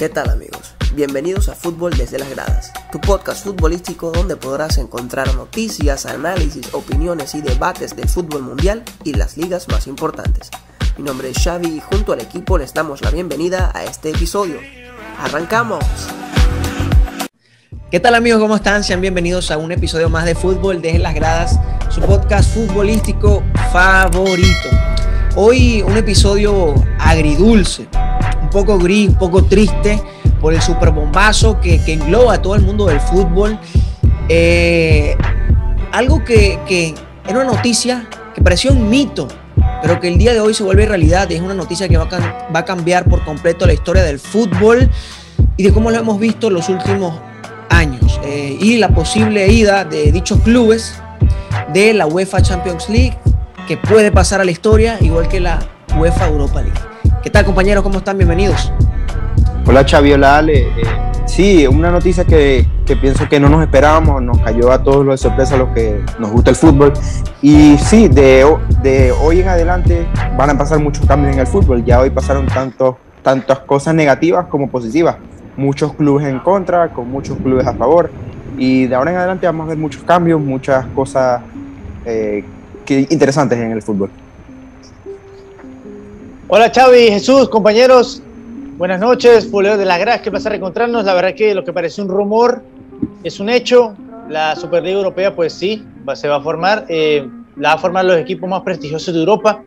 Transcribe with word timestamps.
¿Qué 0.00 0.08
tal 0.08 0.30
amigos? 0.30 0.74
Bienvenidos 0.94 1.50
a 1.50 1.54
Fútbol 1.54 1.94
desde 1.94 2.18
las 2.18 2.30
gradas, 2.30 2.72
tu 2.90 2.98
podcast 3.02 3.44
futbolístico 3.44 4.10
donde 4.10 4.34
podrás 4.34 4.78
encontrar 4.78 5.34
noticias, 5.34 6.06
análisis, 6.06 6.72
opiniones 6.72 7.34
y 7.34 7.42
debates 7.42 7.94
del 7.94 8.08
fútbol 8.08 8.40
mundial 8.40 8.82
y 9.04 9.12
las 9.12 9.36
ligas 9.36 9.68
más 9.68 9.86
importantes. 9.86 10.48
Mi 10.96 11.04
nombre 11.04 11.28
es 11.28 11.44
Xavi 11.44 11.68
y 11.68 11.80
junto 11.80 12.14
al 12.14 12.22
equipo 12.22 12.56
les 12.56 12.72
damos 12.72 13.02
la 13.02 13.10
bienvenida 13.10 13.72
a 13.74 13.84
este 13.84 14.08
episodio. 14.08 14.56
¡Arrancamos! 15.18 15.84
¿Qué 17.90 18.00
tal 18.00 18.14
amigos? 18.14 18.40
¿Cómo 18.40 18.56
están? 18.56 18.82
Sean 18.82 19.02
bienvenidos 19.02 19.50
a 19.50 19.58
un 19.58 19.70
episodio 19.70 20.08
más 20.08 20.24
de 20.24 20.34
Fútbol 20.34 20.80
desde 20.80 20.98
las 20.98 21.14
gradas, 21.14 21.60
su 21.90 22.00
podcast 22.00 22.54
futbolístico 22.54 23.42
favorito. 23.70 24.70
Hoy 25.36 25.82
un 25.82 25.98
episodio 25.98 26.74
agridulce, 26.98 27.86
poco 28.50 28.78
gris, 28.78 29.10
poco 29.18 29.44
triste 29.44 30.02
por 30.40 30.54
el 30.54 30.62
superbombazo 30.62 31.60
que, 31.60 31.82
que 31.84 31.94
engloba 31.94 32.34
a 32.34 32.42
todo 32.42 32.54
el 32.54 32.62
mundo 32.62 32.86
del 32.86 33.00
fútbol. 33.00 33.58
Eh, 34.28 35.16
algo 35.92 36.24
que, 36.24 36.58
que 36.66 36.94
era 37.26 37.40
una 37.40 37.52
noticia 37.52 38.08
que 38.34 38.42
parecía 38.42 38.70
un 38.70 38.88
mito, 38.88 39.28
pero 39.82 40.00
que 40.00 40.08
el 40.08 40.18
día 40.18 40.32
de 40.32 40.40
hoy 40.40 40.54
se 40.54 40.62
vuelve 40.62 40.86
realidad 40.86 41.30
es 41.30 41.40
una 41.40 41.54
noticia 41.54 41.88
que 41.88 41.96
va 41.96 42.04
a, 42.04 42.48
va 42.54 42.60
a 42.60 42.64
cambiar 42.64 43.04
por 43.08 43.24
completo 43.24 43.66
la 43.66 43.72
historia 43.72 44.02
del 44.02 44.18
fútbol 44.18 44.90
y 45.56 45.62
de 45.62 45.72
cómo 45.72 45.90
lo 45.90 45.98
hemos 45.98 46.18
visto 46.18 46.50
los 46.50 46.68
últimos 46.68 47.18
años 47.68 48.20
eh, 48.24 48.56
y 48.60 48.76
la 48.76 48.88
posible 48.88 49.48
ida 49.48 49.84
de 49.84 50.12
dichos 50.12 50.40
clubes 50.40 50.94
de 51.72 51.94
la 51.94 52.06
UEFA 52.06 52.42
Champions 52.42 52.88
League 52.88 53.16
que 53.66 53.76
puede 53.76 54.10
pasar 54.10 54.40
a 54.40 54.44
la 54.44 54.50
historia 54.50 54.98
igual 55.00 55.28
que 55.28 55.40
la 55.40 55.58
UEFA 55.96 56.28
Europa 56.28 56.62
League. 56.62 56.89
¿Qué 57.22 57.28
tal 57.28 57.44
compañeros? 57.44 57.82
¿Cómo 57.82 57.98
están? 57.98 58.16
Bienvenidos. 58.16 58.72
Hola 59.66 59.84
Xavi, 59.86 60.12
hola 60.12 60.38
Ale. 60.38 60.68
Eh, 60.68 60.70
sí, 61.26 61.66
una 61.66 61.90
noticia 61.90 62.24
que, 62.24 62.66
que, 62.86 62.96
pienso 62.96 63.28
que 63.28 63.38
no 63.38 63.48
nos 63.50 63.62
esperábamos, 63.62 64.22
nos 64.22 64.38
cayó 64.38 64.72
a 64.72 64.82
todos 64.82 65.04
los 65.04 65.20
de 65.20 65.28
sorpresa 65.28 65.54
a 65.56 65.58
los 65.58 65.68
que 65.70 66.02
nos 66.18 66.30
gusta 66.30 66.50
el 66.50 66.56
fútbol. 66.56 66.92
Y 67.42 67.76
sí, 67.76 68.08
de, 68.08 68.46
de 68.82 69.12
hoy 69.12 69.40
en 69.40 69.48
adelante 69.48 70.06
van 70.38 70.50
a 70.50 70.56
pasar 70.56 70.78
muchos 70.78 71.04
cambios 71.04 71.34
en 71.34 71.40
el 71.40 71.46
fútbol. 71.46 71.84
Ya 71.84 72.00
hoy 72.00 72.08
pasaron 72.08 72.46
tantos, 72.46 72.96
tantas 73.22 73.58
cosas 73.60 73.94
negativas 73.94 74.46
como 74.46 74.70
positivas 74.70 75.16
muchos 75.56 75.92
clubes 75.92 76.26
en 76.26 76.38
contra, 76.38 76.88
con 76.88 77.10
muchos 77.10 77.36
clubes 77.38 77.66
a 77.66 77.74
favor. 77.74 78.10
Y 78.56 78.86
de 78.86 78.94
ahora 78.94 79.10
en 79.10 79.18
adelante 79.18 79.46
vamos 79.46 79.66
a 79.66 79.68
ver 79.68 79.78
muchos 79.78 80.02
cambios, 80.02 80.40
muchas 80.40 80.86
cosas 80.94 81.42
eh, 82.04 82.44
que, 82.84 83.06
interesantes 83.10 83.58
en 83.58 83.72
el 83.72 83.82
fútbol. 83.82 84.10
Hola 86.52 86.70
Xavi, 86.74 87.08
Jesús, 87.10 87.48
compañeros. 87.48 88.22
Buenas 88.76 89.00
noches, 89.00 89.48
Fuleo 89.48 89.78
de 89.78 89.84
la 89.84 89.98
Gras, 89.98 90.20
qué 90.20 90.30
placer 90.30 90.50
reencontrarnos. 90.50 91.04
La 91.04 91.14
verdad 91.14 91.34
que 91.34 91.54
lo 91.54 91.64
que 91.64 91.72
parece 91.72 92.02
un 92.02 92.08
rumor 92.08 92.62
es 93.22 93.40
un 93.40 93.48
hecho. 93.48 93.94
La 94.28 94.56
Superliga 94.56 94.96
Europea, 94.96 95.34
pues 95.34 95.52
sí, 95.52 95.84
va, 96.08 96.16
se 96.16 96.28
va 96.28 96.36
a 96.36 96.40
formar. 96.40 96.86
Eh, 96.88 97.26
la 97.56 97.70
va 97.70 97.74
a 97.74 97.78
formar 97.78 98.04
los 98.04 98.16
equipos 98.16 98.48
más 98.48 98.62
prestigiosos 98.62 99.14
de 99.14 99.20
Europa. 99.20 99.62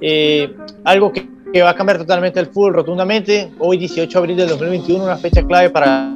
Eh, 0.00 0.54
algo 0.84 1.12
que 1.12 1.26
que 1.52 1.62
va 1.62 1.70
a 1.70 1.74
cambiar 1.74 1.98
totalmente 1.98 2.40
el 2.40 2.46
fútbol 2.46 2.74
rotundamente. 2.74 3.52
Hoy, 3.58 3.76
18 3.76 4.10
de 4.10 4.18
abril 4.18 4.36
del 4.36 4.48
2021, 4.48 5.04
una 5.04 5.16
fecha 5.16 5.42
clave 5.42 5.70
para, 5.70 6.14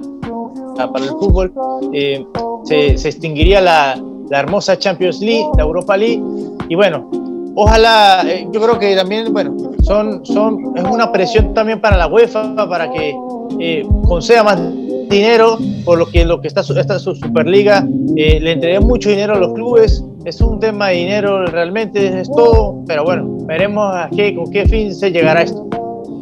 para 0.76 1.04
el 1.04 1.10
fútbol. 1.10 1.52
Eh, 1.92 2.24
se, 2.64 2.96
se, 2.96 3.08
extinguiría 3.08 3.60
la, 3.60 4.00
la, 4.30 4.40
hermosa 4.40 4.78
Champions 4.78 5.20
League, 5.20 5.46
la 5.56 5.64
Europa 5.64 5.96
League. 5.96 6.22
Y 6.68 6.74
bueno, 6.74 7.10
ojalá, 7.56 8.22
eh, 8.28 8.46
yo 8.52 8.60
creo 8.60 8.78
que 8.78 8.94
también, 8.94 9.32
bueno, 9.32 9.56
son, 9.82 10.24
son, 10.24 10.76
es 10.76 10.84
una 10.84 11.10
presión 11.10 11.52
también 11.54 11.80
para 11.80 11.96
la 11.96 12.06
UEFA 12.06 12.54
para 12.68 12.90
que 12.92 13.14
eh, 13.58 13.84
conceda 14.06 14.44
más 14.44 14.60
dinero 15.08 15.58
por 15.84 15.98
lo 15.98 16.06
que, 16.06 16.24
lo 16.24 16.40
que 16.40 16.48
está 16.48 16.60
esta 16.60 16.98
Superliga. 16.98 17.84
Eh, 18.16 18.38
le 18.40 18.52
entregué 18.52 18.80
mucho 18.80 19.10
dinero 19.10 19.34
a 19.34 19.38
los 19.38 19.52
clubes 19.54 20.04
es 20.26 20.40
un 20.40 20.58
tema 20.58 20.88
de 20.88 20.96
dinero 20.96 21.46
realmente, 21.46 22.20
es 22.20 22.28
todo, 22.28 22.82
pero 22.84 23.04
bueno, 23.04 23.38
veremos 23.46 23.94
a 23.94 24.10
qué, 24.14 24.34
con 24.34 24.50
qué 24.50 24.66
fin 24.66 24.92
se 24.92 25.12
llegará 25.12 25.42
esto. 25.42 25.62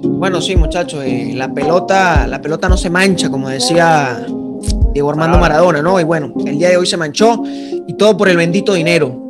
Bueno, 0.02 0.42
sí, 0.42 0.54
muchachos, 0.56 1.02
eh, 1.06 1.32
la 1.34 1.52
pelota, 1.52 2.26
la 2.26 2.42
pelota 2.42 2.68
no 2.68 2.76
se 2.76 2.90
mancha, 2.90 3.30
como 3.30 3.48
decía 3.48 4.26
Diego 4.92 5.08
Armando 5.08 5.38
Maradona, 5.38 5.80
¿no? 5.80 5.98
Y 5.98 6.04
bueno, 6.04 6.34
el 6.44 6.58
día 6.58 6.68
de 6.68 6.76
hoy 6.76 6.86
se 6.86 6.98
manchó 6.98 7.42
y 7.46 7.94
todo 7.94 8.14
por 8.14 8.28
el 8.28 8.36
bendito 8.36 8.74
dinero. 8.74 9.23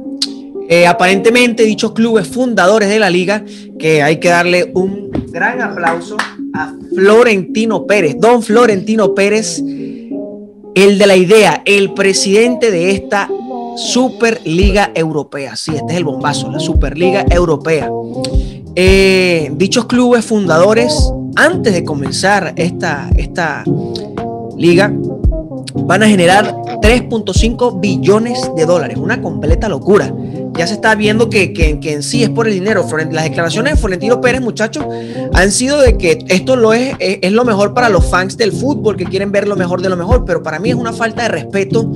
Eh, 0.68 0.86
aparentemente, 0.86 1.64
dichos 1.64 1.92
clubes 1.92 2.26
fundadores 2.26 2.88
de 2.88 2.98
la 2.98 3.10
liga, 3.10 3.44
que 3.78 4.02
hay 4.02 4.18
que 4.18 4.28
darle 4.28 4.70
un 4.74 5.10
gran 5.30 5.60
aplauso 5.60 6.16
a 6.54 6.72
Florentino 6.94 7.86
Pérez, 7.86 8.16
don 8.18 8.42
Florentino 8.42 9.14
Pérez, 9.14 9.62
el 10.74 10.98
de 10.98 11.06
la 11.06 11.16
idea, 11.16 11.62
el 11.64 11.92
presidente 11.92 12.70
de 12.70 12.92
esta 12.92 13.28
Superliga 13.76 14.90
Europea. 14.94 15.56
Sí, 15.56 15.72
este 15.74 15.92
es 15.92 15.98
el 15.98 16.04
bombazo, 16.04 16.50
la 16.50 16.60
Superliga 16.60 17.24
Europea. 17.28 17.90
Eh, 18.76 19.52
dichos 19.54 19.86
clubes 19.86 20.24
fundadores, 20.24 21.12
antes 21.36 21.72
de 21.72 21.84
comenzar 21.84 22.54
esta, 22.56 23.10
esta 23.16 23.64
liga, 24.56 24.92
van 25.74 26.02
a 26.02 26.08
generar 26.08 26.56
3.5 26.80 27.80
billones 27.80 28.50
de 28.56 28.66
dólares, 28.66 28.96
una 28.96 29.20
completa 29.20 29.68
locura. 29.68 30.12
Ya 30.56 30.66
se 30.66 30.74
está 30.74 30.94
viendo 30.94 31.28
que, 31.28 31.52
que, 31.52 31.80
que, 31.80 31.92
en 31.92 32.02
sí 32.02 32.22
es 32.22 32.30
por 32.30 32.46
el 32.46 32.54
dinero. 32.54 32.86
Las 33.10 33.24
declaraciones 33.24 33.74
de 33.74 33.78
Florentino 33.78 34.20
Pérez, 34.20 34.40
muchachos, 34.40 34.84
han 35.32 35.50
sido 35.50 35.80
de 35.80 35.98
que 35.98 36.24
esto 36.28 36.56
lo 36.56 36.72
es, 36.72 36.94
es, 37.00 37.18
es 37.22 37.32
lo 37.32 37.44
mejor 37.44 37.74
para 37.74 37.88
los 37.88 38.08
fans 38.08 38.36
del 38.36 38.52
fútbol, 38.52 38.96
que 38.96 39.04
quieren 39.04 39.32
ver 39.32 39.48
lo 39.48 39.56
mejor 39.56 39.82
de 39.82 39.88
lo 39.88 39.96
mejor, 39.96 40.24
pero 40.24 40.42
para 40.42 40.58
mí 40.58 40.70
es 40.70 40.76
una 40.76 40.92
falta 40.92 41.24
de 41.24 41.28
respeto 41.28 41.90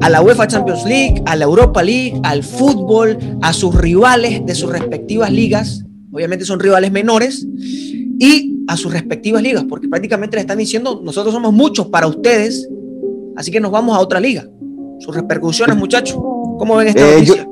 a 0.00 0.08
la 0.08 0.22
UEFA 0.22 0.46
Champions 0.46 0.84
League, 0.84 1.22
a 1.26 1.36
la 1.36 1.44
Europa 1.44 1.82
League, 1.82 2.18
al 2.22 2.42
fútbol, 2.42 3.18
a 3.42 3.52
sus 3.52 3.74
rivales 3.74 4.44
de 4.44 4.54
sus 4.54 4.70
respectivas 4.70 5.30
ligas. 5.30 5.84
Obviamente 6.12 6.44
son 6.44 6.58
rivales 6.58 6.90
menores 6.90 7.46
y 8.18 8.64
a 8.66 8.76
sus 8.76 8.92
respectivas 8.92 9.42
ligas, 9.42 9.64
porque 9.68 9.88
prácticamente 9.88 10.36
le 10.36 10.42
están 10.42 10.58
diciendo, 10.58 11.00
nosotros 11.04 11.34
somos 11.34 11.52
muchos 11.52 11.88
para 11.88 12.06
ustedes, 12.06 12.68
así 13.36 13.50
que 13.50 13.60
nos 13.60 13.70
vamos 13.70 13.96
a 13.96 14.00
otra 14.00 14.20
liga. 14.20 14.48
Sus 15.00 15.14
repercusiones, 15.14 15.76
muchachos. 15.76 16.16
¿Cómo 16.58 16.76
ven 16.76 16.88
esta 16.88 17.08
eh, 17.08 17.14
noticia? 17.14 17.44
Yo, 17.44 17.49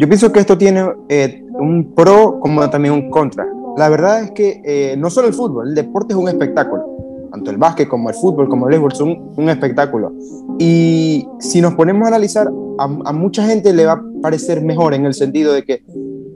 yo, 0.00 0.08
pienso 0.08 0.32
que 0.32 0.40
esto 0.40 0.58
tiene 0.58 0.84
eh, 1.08 1.44
un 1.58 1.94
pro 1.94 2.40
como 2.40 2.68
también 2.70 2.94
un 2.94 3.10
contra. 3.10 3.46
La 3.76 3.88
verdad 3.88 4.24
es 4.24 4.30
que 4.32 4.60
eh, 4.64 4.96
no 4.96 5.10
solo 5.10 5.28
el 5.28 5.34
fútbol, 5.34 5.68
el 5.68 5.74
deporte 5.74 6.12
es 6.14 6.18
un 6.18 6.28
espectáculo 6.28 7.00
tanto 7.30 7.50
el 7.50 7.56
básquet 7.56 7.88
como 7.88 8.08
el 8.08 8.14
fútbol, 8.14 8.48
como 8.48 8.66
el 8.66 8.70
béisbol, 8.70 8.92
son 8.92 9.32
un 9.36 9.48
espectáculo. 9.48 10.12
Y 10.58 11.26
si 11.38 11.60
nos 11.60 11.74
ponemos 11.74 12.04
a 12.04 12.08
analizar, 12.08 12.48
a, 12.78 13.12
mucha 13.12 13.46
gente 13.46 13.72
le 13.72 13.86
va 13.86 13.92
a 13.92 14.02
parecer 14.22 14.62
mejor 14.62 14.94
en 14.94 15.06
el 15.06 15.14
sentido 15.14 15.52
de 15.52 15.62
que 15.62 15.82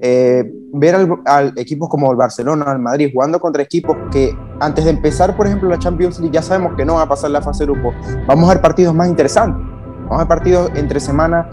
eh, 0.00 0.44
ver 0.72 0.94
al, 0.94 1.08
al, 1.24 1.52
equipos 1.56 1.88
como 1.88 2.10
el 2.10 2.16
Barcelona, 2.16 2.72
el 2.72 2.78
Madrid, 2.78 3.10
jugando 3.12 3.40
contra 3.40 3.62
equipos 3.62 3.96
que 4.10 4.32
antes 4.60 4.84
de 4.84 4.90
empezar, 4.90 5.36
por 5.36 5.46
ejemplo, 5.46 5.68
la 5.68 5.78
Champions 5.78 6.18
League, 6.20 6.34
ya 6.34 6.42
sabemos 6.42 6.74
que 6.76 6.84
no 6.84 6.94
van 6.94 7.02
a 7.02 7.08
pasar 7.08 7.30
la 7.30 7.42
fase 7.42 7.64
grupo, 7.64 7.92
vamos 8.26 8.48
a 8.48 8.54
ver 8.54 8.62
partidos 8.62 8.94
más 8.94 9.08
interesantes. 9.08 9.73
Vamos 10.04 10.22
a 10.22 10.28
partidos 10.28 10.70
entre 10.74 11.00
semana, 11.00 11.48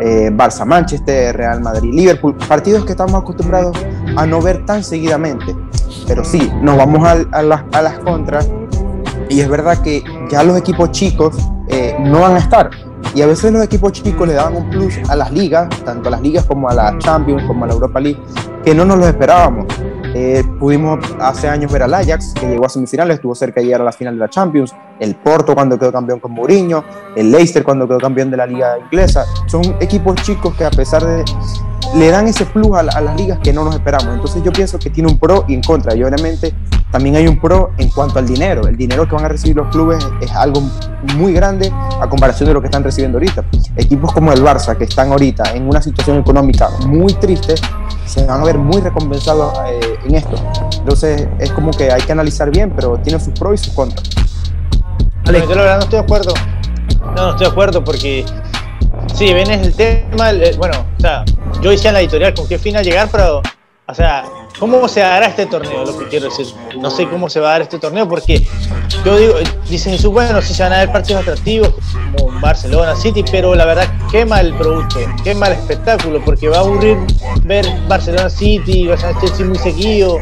eh, 0.00 0.30
Barça, 0.32 0.64
Manchester, 0.64 1.36
Real 1.36 1.60
Madrid, 1.60 1.92
Liverpool, 1.92 2.36
partidos 2.48 2.84
que 2.84 2.92
estamos 2.92 3.14
acostumbrados 3.14 3.76
a 4.16 4.26
no 4.26 4.40
ver 4.40 4.64
tan 4.64 4.82
seguidamente. 4.82 5.56
Pero 6.06 6.24
sí, 6.24 6.52
nos 6.62 6.76
vamos 6.76 7.06
a, 7.06 7.12
a, 7.32 7.42
las, 7.42 7.62
a 7.72 7.82
las 7.82 7.98
contras 7.98 8.48
y 9.28 9.40
es 9.40 9.48
verdad 9.48 9.82
que 9.82 10.04
ya 10.30 10.42
los 10.42 10.56
equipos 10.56 10.90
chicos 10.92 11.36
eh, 11.68 11.96
no 12.00 12.20
van 12.20 12.34
a 12.34 12.38
estar. 12.38 12.70
Y 13.14 13.22
a 13.22 13.26
veces 13.26 13.52
los 13.52 13.62
equipos 13.62 13.92
chicos 13.92 14.28
le 14.28 14.34
daban 14.34 14.56
un 14.56 14.70
plus 14.70 14.98
a 15.08 15.16
las 15.16 15.30
ligas, 15.32 15.68
tanto 15.84 16.08
a 16.08 16.12
las 16.12 16.20
ligas 16.20 16.44
como 16.44 16.68
a 16.68 16.74
la 16.74 16.98
Champions, 16.98 17.44
como 17.46 17.64
a 17.64 17.68
la 17.68 17.74
Europa 17.74 18.00
League, 18.00 18.20
que 18.64 18.74
no 18.74 18.84
nos 18.84 18.98
lo 18.98 19.06
esperábamos. 19.06 19.66
Eh, 20.14 20.42
pudimos 20.58 20.98
hace 21.20 21.48
años 21.48 21.70
ver 21.70 21.82
al 21.82 21.92
Ajax, 21.92 22.34
que 22.34 22.48
llegó 22.48 22.66
a 22.66 22.68
semifinales, 22.68 23.16
estuvo 23.16 23.34
cerca 23.34 23.60
de 23.60 23.66
llegar 23.66 23.82
a 23.82 23.84
la 23.84 23.92
final 23.92 24.14
de 24.14 24.20
la 24.20 24.30
Champions, 24.30 24.74
el 24.98 25.14
Porto 25.14 25.54
cuando 25.54 25.78
quedó 25.78 25.92
campeón 25.92 26.20
con 26.20 26.32
Mourinho, 26.32 26.84
el 27.14 27.30
Leicester 27.30 27.62
cuando 27.62 27.86
quedó 27.86 27.98
campeón 27.98 28.30
de 28.30 28.36
la 28.38 28.46
liga 28.46 28.78
inglesa. 28.78 29.24
Son 29.46 29.62
equipos 29.80 30.14
chicos 30.22 30.54
que 30.54 30.64
a 30.64 30.70
pesar 30.70 31.04
de... 31.04 31.24
le 31.94 32.10
dan 32.10 32.26
ese 32.26 32.46
plus 32.46 32.76
a, 32.76 32.82
la, 32.82 32.92
a 32.92 33.00
las 33.00 33.16
ligas 33.16 33.38
que 33.42 33.52
no 33.52 33.64
nos 33.64 33.74
esperamos. 33.74 34.14
Entonces 34.14 34.42
yo 34.42 34.52
pienso 34.52 34.78
que 34.78 34.90
tiene 34.90 35.10
un 35.10 35.18
pro 35.18 35.44
y 35.48 35.54
en 35.54 35.62
contra. 35.62 35.94
Y 35.94 36.02
obviamente 36.02 36.54
también 36.90 37.16
hay 37.16 37.26
un 37.26 37.38
pro 37.40 37.72
en 37.78 37.90
cuanto 37.90 38.18
al 38.18 38.26
dinero. 38.26 38.66
El 38.66 38.76
dinero 38.76 39.08
que 39.08 39.14
van 39.14 39.24
a 39.24 39.28
recibir 39.28 39.56
los 39.56 39.68
clubes 39.68 40.06
es 40.20 40.30
algo 40.32 40.62
muy 41.16 41.32
grande 41.32 41.72
a 42.00 42.08
comparación 42.08 42.48
de 42.48 42.54
lo 42.54 42.60
que 42.60 42.66
están 42.66 42.84
recibiendo 42.84 43.18
ahorita. 43.18 43.44
Equipos 43.76 44.12
como 44.12 44.32
el 44.32 44.42
Barça, 44.42 44.76
que 44.76 44.84
están 44.84 45.10
ahorita 45.12 45.52
en 45.54 45.68
una 45.68 45.82
situación 45.82 46.18
económica 46.18 46.70
muy 46.86 47.12
triste, 47.14 47.54
se 48.06 48.24
van 48.24 48.40
a 48.40 48.44
ver 48.44 48.58
muy 48.58 48.80
recompensados 48.80 49.52
eh, 49.68 49.98
en 50.06 50.14
esto. 50.14 50.36
Entonces 50.78 51.28
es 51.38 51.50
como 51.52 51.70
que 51.70 51.90
hay 51.90 52.02
que 52.02 52.12
analizar 52.12 52.50
bien, 52.50 52.72
pero 52.74 52.98
tiene 52.98 53.20
sus 53.20 53.32
pros 53.34 53.60
y 53.60 53.64
sus 53.64 53.74
contras. 53.74 54.08
Vale. 55.24 55.40
Yo 55.40 55.54
la 55.54 55.62
verdad 55.62 55.76
no 55.76 55.82
estoy 55.82 55.98
de 55.98 56.04
acuerdo. 56.04 56.34
No, 57.00 57.14
no 57.14 57.30
estoy 57.30 57.46
de 57.46 57.52
acuerdo 57.52 57.84
porque 57.84 58.24
sí, 59.14 59.32
ven 59.32 59.50
es 59.50 59.66
el 59.66 59.74
tema, 59.74 60.30
bueno, 60.56 60.84
o 60.96 61.00
sea, 61.00 61.24
yo 61.60 61.72
hice 61.72 61.88
en 61.88 61.94
la 61.94 62.00
editorial 62.00 62.34
con 62.34 62.48
qué 62.48 62.58
fin 62.58 62.76
a 62.76 62.82
llegar, 62.82 63.08
pero 63.10 63.42
o 63.88 63.94
sea, 63.94 64.24
¿cómo 64.58 64.88
se 64.88 64.98
dará 64.98 65.26
este 65.26 65.46
torneo? 65.46 65.84
Lo 65.84 65.96
que 65.96 66.08
quiero 66.08 66.26
decir. 66.26 66.46
No 66.80 66.90
sé 66.90 67.08
cómo 67.08 67.28
se 67.28 67.38
va 67.38 67.50
a 67.50 67.52
dar 67.52 67.62
este 67.62 67.78
torneo 67.78 68.08
porque 68.08 68.44
yo 69.04 69.16
digo, 69.16 69.34
dice 69.70 69.90
Jesús, 69.90 70.12
bueno, 70.12 70.42
si 70.42 70.54
se 70.54 70.64
van 70.64 70.72
a 70.72 70.78
dar 70.78 70.92
partidos 70.92 71.22
atractivos 71.22 71.72
como 72.16 72.40
Barcelona 72.40 72.96
City, 72.96 73.24
pero 73.30 73.54
la 73.54 73.64
verdad 73.64 73.88
quema 74.10 74.40
el 74.40 74.54
producto, 74.54 74.98
quema 75.22 75.46
el 75.46 75.52
espectáculo 75.52 76.20
porque 76.24 76.48
va 76.48 76.56
a 76.56 76.60
aburrir 76.60 76.98
ver 77.44 77.64
Barcelona 77.88 78.28
City, 78.28 78.88
Barcelona 78.88 79.20
Chelsea 79.20 79.46
muy 79.46 79.58
seguido. 79.58 80.18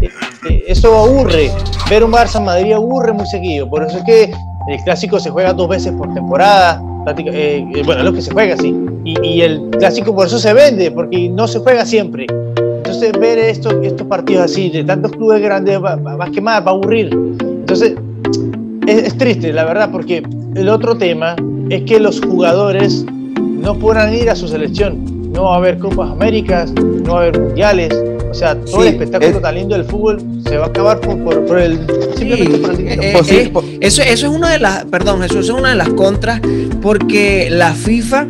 Eh, 0.00 0.08
eh, 0.48 0.64
eso 0.68 0.96
aburre. 0.96 1.50
Ver 1.90 2.04
un 2.04 2.12
Barça 2.12 2.40
Madrid 2.40 2.72
aburre 2.72 3.12
muy 3.12 3.26
seguido. 3.26 3.68
Por 3.68 3.82
eso 3.82 3.98
es 3.98 4.04
que 4.04 4.32
el 4.68 4.84
clásico 4.84 5.18
se 5.18 5.30
juega 5.30 5.52
dos 5.52 5.68
veces 5.68 5.92
por 5.98 6.14
temporada. 6.14 6.80
Eh, 7.16 7.64
bueno, 7.84 8.00
es 8.00 8.04
lo 8.04 8.12
que 8.12 8.22
se 8.22 8.32
juega, 8.32 8.56
sí. 8.56 8.74
Y, 9.04 9.26
y 9.26 9.40
el 9.42 9.70
clásico 9.78 10.14
por 10.14 10.26
eso 10.26 10.38
se 10.38 10.52
vende, 10.52 10.90
porque 10.90 11.28
no 11.28 11.48
se 11.48 11.58
juega 11.60 11.84
siempre. 11.86 12.26
Entonces, 12.58 13.12
ver 13.20 13.38
estos, 13.38 13.74
estos 13.82 14.06
partidos 14.06 14.44
así, 14.44 14.70
de 14.70 14.82
tantos 14.84 15.12
clubes 15.12 15.42
grandes, 15.42 15.82
va, 15.82 15.96
va, 15.96 16.24
a 16.24 16.30
quemar, 16.30 16.66
va 16.66 16.70
a 16.70 16.74
aburrir. 16.74 17.10
Entonces, 17.12 17.94
es, 18.86 18.98
es, 19.04 19.18
triste, 19.18 19.52
la 19.52 19.64
verdad, 19.64 19.90
porque 19.92 20.22
el 20.54 20.68
otro 20.68 20.96
tema 20.96 21.36
es 21.68 21.82
que 21.82 22.00
los 22.00 22.20
jugadores 22.20 23.04
no 23.40 23.78
podrán 23.78 24.14
ir 24.14 24.30
a 24.30 24.36
su 24.36 24.48
selección. 24.48 25.32
No 25.32 25.44
va 25.44 25.54
a 25.54 25.56
haber 25.58 25.78
Copas 25.78 26.10
Américas, 26.10 26.72
no 26.72 27.12
va 27.12 27.18
a 27.18 27.22
haber 27.24 27.40
mundiales. 27.40 27.94
O 28.30 28.34
sea, 28.34 28.54
todo 28.54 28.82
sí, 28.82 28.88
el 28.88 28.94
espectáculo 28.94 29.36
es... 29.36 29.42
tan 29.42 29.54
lindo 29.54 29.74
del 29.74 29.84
fútbol 29.84 30.20
se 30.46 30.56
va 30.56 30.66
a 30.66 30.68
acabar 30.68 31.00
por, 31.00 31.18
por, 31.24 31.46
por 31.46 31.58
el 31.58 31.78
simplemente 32.16 32.56
sí, 32.56 32.62
por 32.62 32.70
el 32.70 32.76
dinero. 32.76 33.02
Eh, 33.02 33.14
eh, 33.30 33.78
eso, 33.80 34.02
eso 34.02 34.26
es 34.26 34.32
una 34.32 34.50
de 34.50 34.58
las, 34.58 34.84
perdón, 34.86 35.22
eso 35.22 35.40
es 35.40 35.48
una 35.48 35.70
de 35.70 35.76
las 35.76 35.88
contras, 35.90 36.40
porque 36.82 37.48
la 37.50 37.72
FIFA 37.72 38.26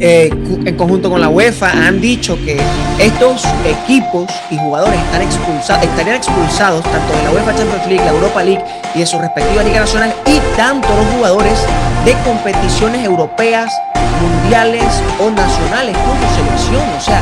eh, 0.00 0.28
en 0.64 0.76
conjunto 0.76 1.08
con 1.08 1.20
la 1.20 1.28
UEFA 1.28 1.70
han 1.70 2.00
dicho 2.00 2.36
que 2.44 2.60
estos 2.98 3.44
equipos 3.64 4.26
y 4.50 4.56
jugadores 4.56 5.00
están 5.00 5.22
expulsados, 5.22 5.84
estarían 5.84 6.16
expulsados 6.16 6.82
tanto 6.82 7.12
de 7.12 7.22
la 7.22 7.30
UEFA 7.30 7.54
Champions 7.54 7.86
League, 7.86 8.04
la 8.04 8.10
Europa 8.10 8.42
League 8.42 8.64
y 8.94 9.00
de 9.00 9.06
sus 9.06 9.20
respectivas 9.20 9.64
ligas 9.64 9.80
nacionales 9.82 10.16
y 10.26 10.40
tanto 10.56 10.88
los 10.88 11.06
jugadores 11.14 11.58
de 12.04 12.12
competiciones 12.24 13.04
europeas, 13.04 13.72
mundiales 14.20 14.84
o 15.20 15.30
nacionales 15.30 15.96
con 15.98 16.28
su 16.28 16.34
selección. 16.34 16.82
O 16.96 17.00
sea, 17.00 17.20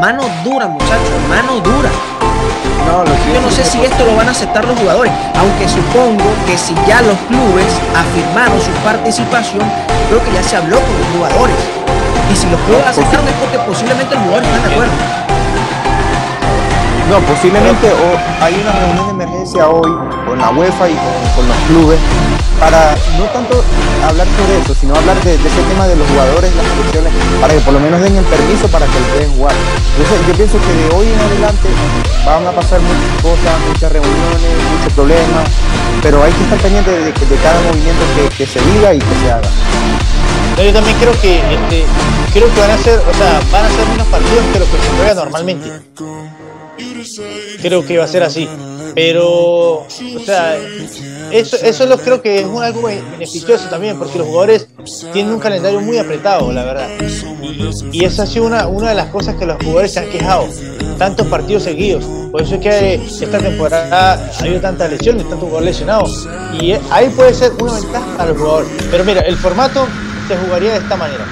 mano 0.00 0.24
dura, 0.44 0.66
muchachos, 0.66 1.12
mano 1.28 1.60
dura. 1.60 1.90
No, 2.86 3.04
Yo 3.04 3.40
no 3.40 3.50
sé 3.50 3.64
si 3.64 3.82
esto 3.82 4.04
lo 4.04 4.14
van 4.16 4.28
a 4.28 4.30
aceptar 4.32 4.64
los 4.64 4.78
jugadores, 4.78 5.12
aunque 5.38 5.66
supongo 5.68 6.24
que 6.46 6.56
si 6.56 6.74
ya 6.86 7.00
los 7.00 7.16
clubes 7.28 7.66
afirmaron 7.96 8.60
su 8.60 8.70
participación, 8.84 9.62
creo 10.08 10.22
que 10.22 10.32
ya 10.32 10.42
se 10.42 10.56
habló 10.56 10.76
con 10.80 10.98
los 10.98 11.08
jugadores. 11.16 11.83
Y 12.30 12.36
si 12.36 12.48
los 12.48 12.60
clubes 12.62 12.86
aceptaron 12.86 13.26
es 13.28 13.34
porque 13.34 13.58
posiblemente 13.58 14.14
los 14.14 14.24
jugadores 14.24 14.48
están 14.48 14.62
de 14.62 14.74
acuerdo. 14.74 14.92
No, 17.10 17.20
posiblemente 17.20 17.92
o 17.92 18.42
hay 18.42 18.54
una 18.54 18.72
reunión 18.72 19.06
de 19.06 19.24
emergencia 19.24 19.68
hoy 19.68 19.92
con 20.26 20.38
la 20.38 20.50
UEFA 20.50 20.88
y 20.88 20.94
con, 20.94 21.12
con, 21.36 21.48
los 21.48 21.56
clubes 21.68 21.98
para 22.58 22.96
no 23.18 23.24
tanto 23.26 23.62
hablar 24.08 24.26
sobre 24.40 24.58
eso, 24.58 24.74
sino 24.74 24.96
hablar 24.96 25.20
de, 25.22 25.36
de, 25.36 25.48
ese 25.48 25.62
tema 25.68 25.86
de 25.86 25.96
los 25.96 26.08
jugadores, 26.08 26.48
las 26.56 26.64
selecciones, 26.64 27.12
para 27.42 27.52
que 27.52 27.60
por 27.60 27.74
lo 27.74 27.80
menos 27.80 28.00
den 28.00 28.16
el 28.16 28.24
permiso 28.24 28.68
para 28.68 28.86
que 28.86 28.98
puedan 29.12 29.30
jugar. 29.36 29.52
Entonces 29.52 30.26
yo 30.26 30.34
pienso 30.34 30.56
que 30.58 30.72
de 30.72 30.96
hoy 30.96 31.06
en 31.12 31.20
adelante 31.20 31.68
van 32.24 32.46
a 32.46 32.52
pasar 32.52 32.80
muchas 32.80 33.14
cosas, 33.20 33.52
muchas 33.68 33.92
reuniones, 33.92 34.52
muchos 34.72 34.92
problemas, 34.94 35.44
pero 36.00 36.24
hay 36.24 36.32
que 36.32 36.42
estar 36.44 36.58
pendiente 36.58 36.90
de, 36.90 37.12
de 37.12 37.36
cada 37.44 37.60
movimiento 37.68 38.04
que, 38.16 38.28
que 38.32 38.46
se 38.46 38.60
diga 38.72 38.94
y 38.94 38.98
que 38.98 39.14
se 39.20 39.30
haga. 39.30 39.48
Yo 40.62 40.72
también 40.72 40.96
creo 40.98 41.12
que 41.20 41.38
este, 41.38 41.84
creo 42.32 42.52
que 42.54 42.60
van 42.60 42.70
a 42.70 42.78
ser, 42.78 42.98
o 42.98 43.14
sea, 43.14 43.40
van 43.50 43.64
a 43.64 43.68
ser 43.68 43.86
menos 43.88 44.06
partidos 44.08 44.44
que 44.52 44.58
lo 44.58 44.64
que 44.66 44.70
se 44.70 44.96
juega 44.96 45.14
normalmente. 45.14 45.70
Creo 47.60 47.84
que 47.84 47.98
va 47.98 48.04
a 48.04 48.08
ser 48.08 48.22
así. 48.22 48.48
Pero, 48.94 49.80
o 49.80 49.86
sea, 50.24 50.56
eso, 51.32 51.56
eso 51.56 51.86
lo 51.86 51.98
creo 51.98 52.22
que 52.22 52.40
es 52.40 52.46
un, 52.46 52.62
algo 52.62 52.82
beneficioso 52.82 53.68
también, 53.68 53.98
porque 53.98 54.18
los 54.18 54.26
jugadores 54.28 54.68
tienen 55.12 55.32
un 55.32 55.40
calendario 55.40 55.80
muy 55.80 55.98
apretado, 55.98 56.52
la 56.52 56.64
verdad. 56.64 56.88
Y, 57.42 57.98
y 57.98 58.04
esa 58.04 58.22
ha 58.22 58.26
sido 58.26 58.46
una, 58.46 58.68
una 58.68 58.90
de 58.90 58.94
las 58.94 59.08
cosas 59.08 59.34
que 59.34 59.46
los 59.46 59.56
jugadores 59.56 59.92
se 59.92 60.00
han 60.00 60.10
quejado. 60.10 60.48
Tantos 60.96 61.26
partidos 61.26 61.64
seguidos. 61.64 62.04
Por 62.30 62.42
eso 62.42 62.54
es 62.54 62.60
que 62.60 62.94
esta 62.94 63.38
temporada 63.38 64.12
ha 64.14 64.40
habido 64.40 64.60
tantas 64.60 64.90
lesiones, 64.90 65.22
tantos 65.24 65.40
jugadores 65.40 65.74
lesionados. 65.74 66.28
Y 66.60 66.72
ahí 66.90 67.08
puede 67.16 67.34
ser 67.34 67.52
una 67.60 67.72
ventaja 67.72 68.16
para 68.16 68.30
el 68.30 68.36
jugador. 68.36 68.66
Pero 68.92 69.04
mira, 69.04 69.22
el 69.22 69.36
formato 69.36 69.88
se 70.28 70.36
jugaría 70.36 70.72
de 70.72 70.78
esta 70.78 70.96
manera. 70.96 71.24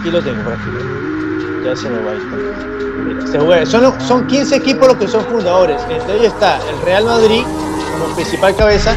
Aquí 0.00 0.10
lo 0.10 0.22
tengo 0.22 0.42
por 0.42 0.52
aquí. 0.52 0.62
Ya 1.64 1.74
se 1.74 1.88
me 1.88 1.98
va 2.02 2.12
a 2.12 2.14
ir. 2.14 2.22
Mira, 3.04 3.26
se 3.26 3.38
juega. 3.38 3.66
Son, 3.66 4.00
son 4.00 4.26
15 4.26 4.56
equipos 4.56 4.88
los 4.88 4.96
que 4.98 5.08
son 5.08 5.24
fundadores. 5.26 5.80
Entre 5.88 6.16
ellos 6.16 6.32
está 6.34 6.58
el 6.68 6.80
Real 6.84 7.04
Madrid 7.04 7.42
como 7.92 8.14
principal 8.14 8.54
cabeza. 8.54 8.96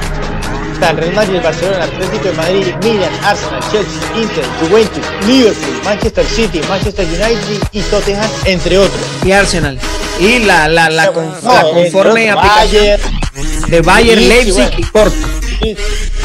Está 0.74 0.92
el 0.92 0.98
Real 0.98 1.16
Madrid, 1.16 1.36
el 1.36 1.42
Barcelona, 1.42 1.78
el 1.78 1.92
Atlético 1.92 2.25
de 2.25 2.34
Madrid, 2.34 2.68
Milan, 2.84 3.12
Arsenal, 3.24 3.62
Chelsea, 3.72 4.00
Inter, 4.16 4.45
Juventus, 4.62 5.04
Liverpool, 5.25 5.81
Manchester 5.83 6.25
City, 6.25 6.62
Manchester 6.69 7.06
United 7.06 7.68
y 7.72 7.81
Tottenham, 7.81 8.30
entre 8.45 8.78
otros. 8.78 9.01
Y 9.24 9.31
Arsenal. 9.31 9.80
Y 10.19 10.40
la, 10.40 10.68
la, 10.68 10.90
la, 10.90 11.12
con, 11.13 11.25
no, 11.42 11.54
la 11.54 11.63
conforme 11.63 12.30
aplicación 12.30 12.83
Bayern, 12.83 13.69
de 13.69 13.81
Bayern, 13.81 14.30
Leipzig 14.30 14.69
y 14.78 14.83
Porto. 14.83 15.16
Sí. 15.63 15.75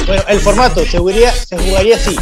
Bueno, 0.06 0.22
el 0.28 0.40
formato 0.40 0.84
se 0.84 0.98
jugaría, 0.98 1.32
se 1.32 1.56
jugaría 1.56 1.96
así. 1.96 2.16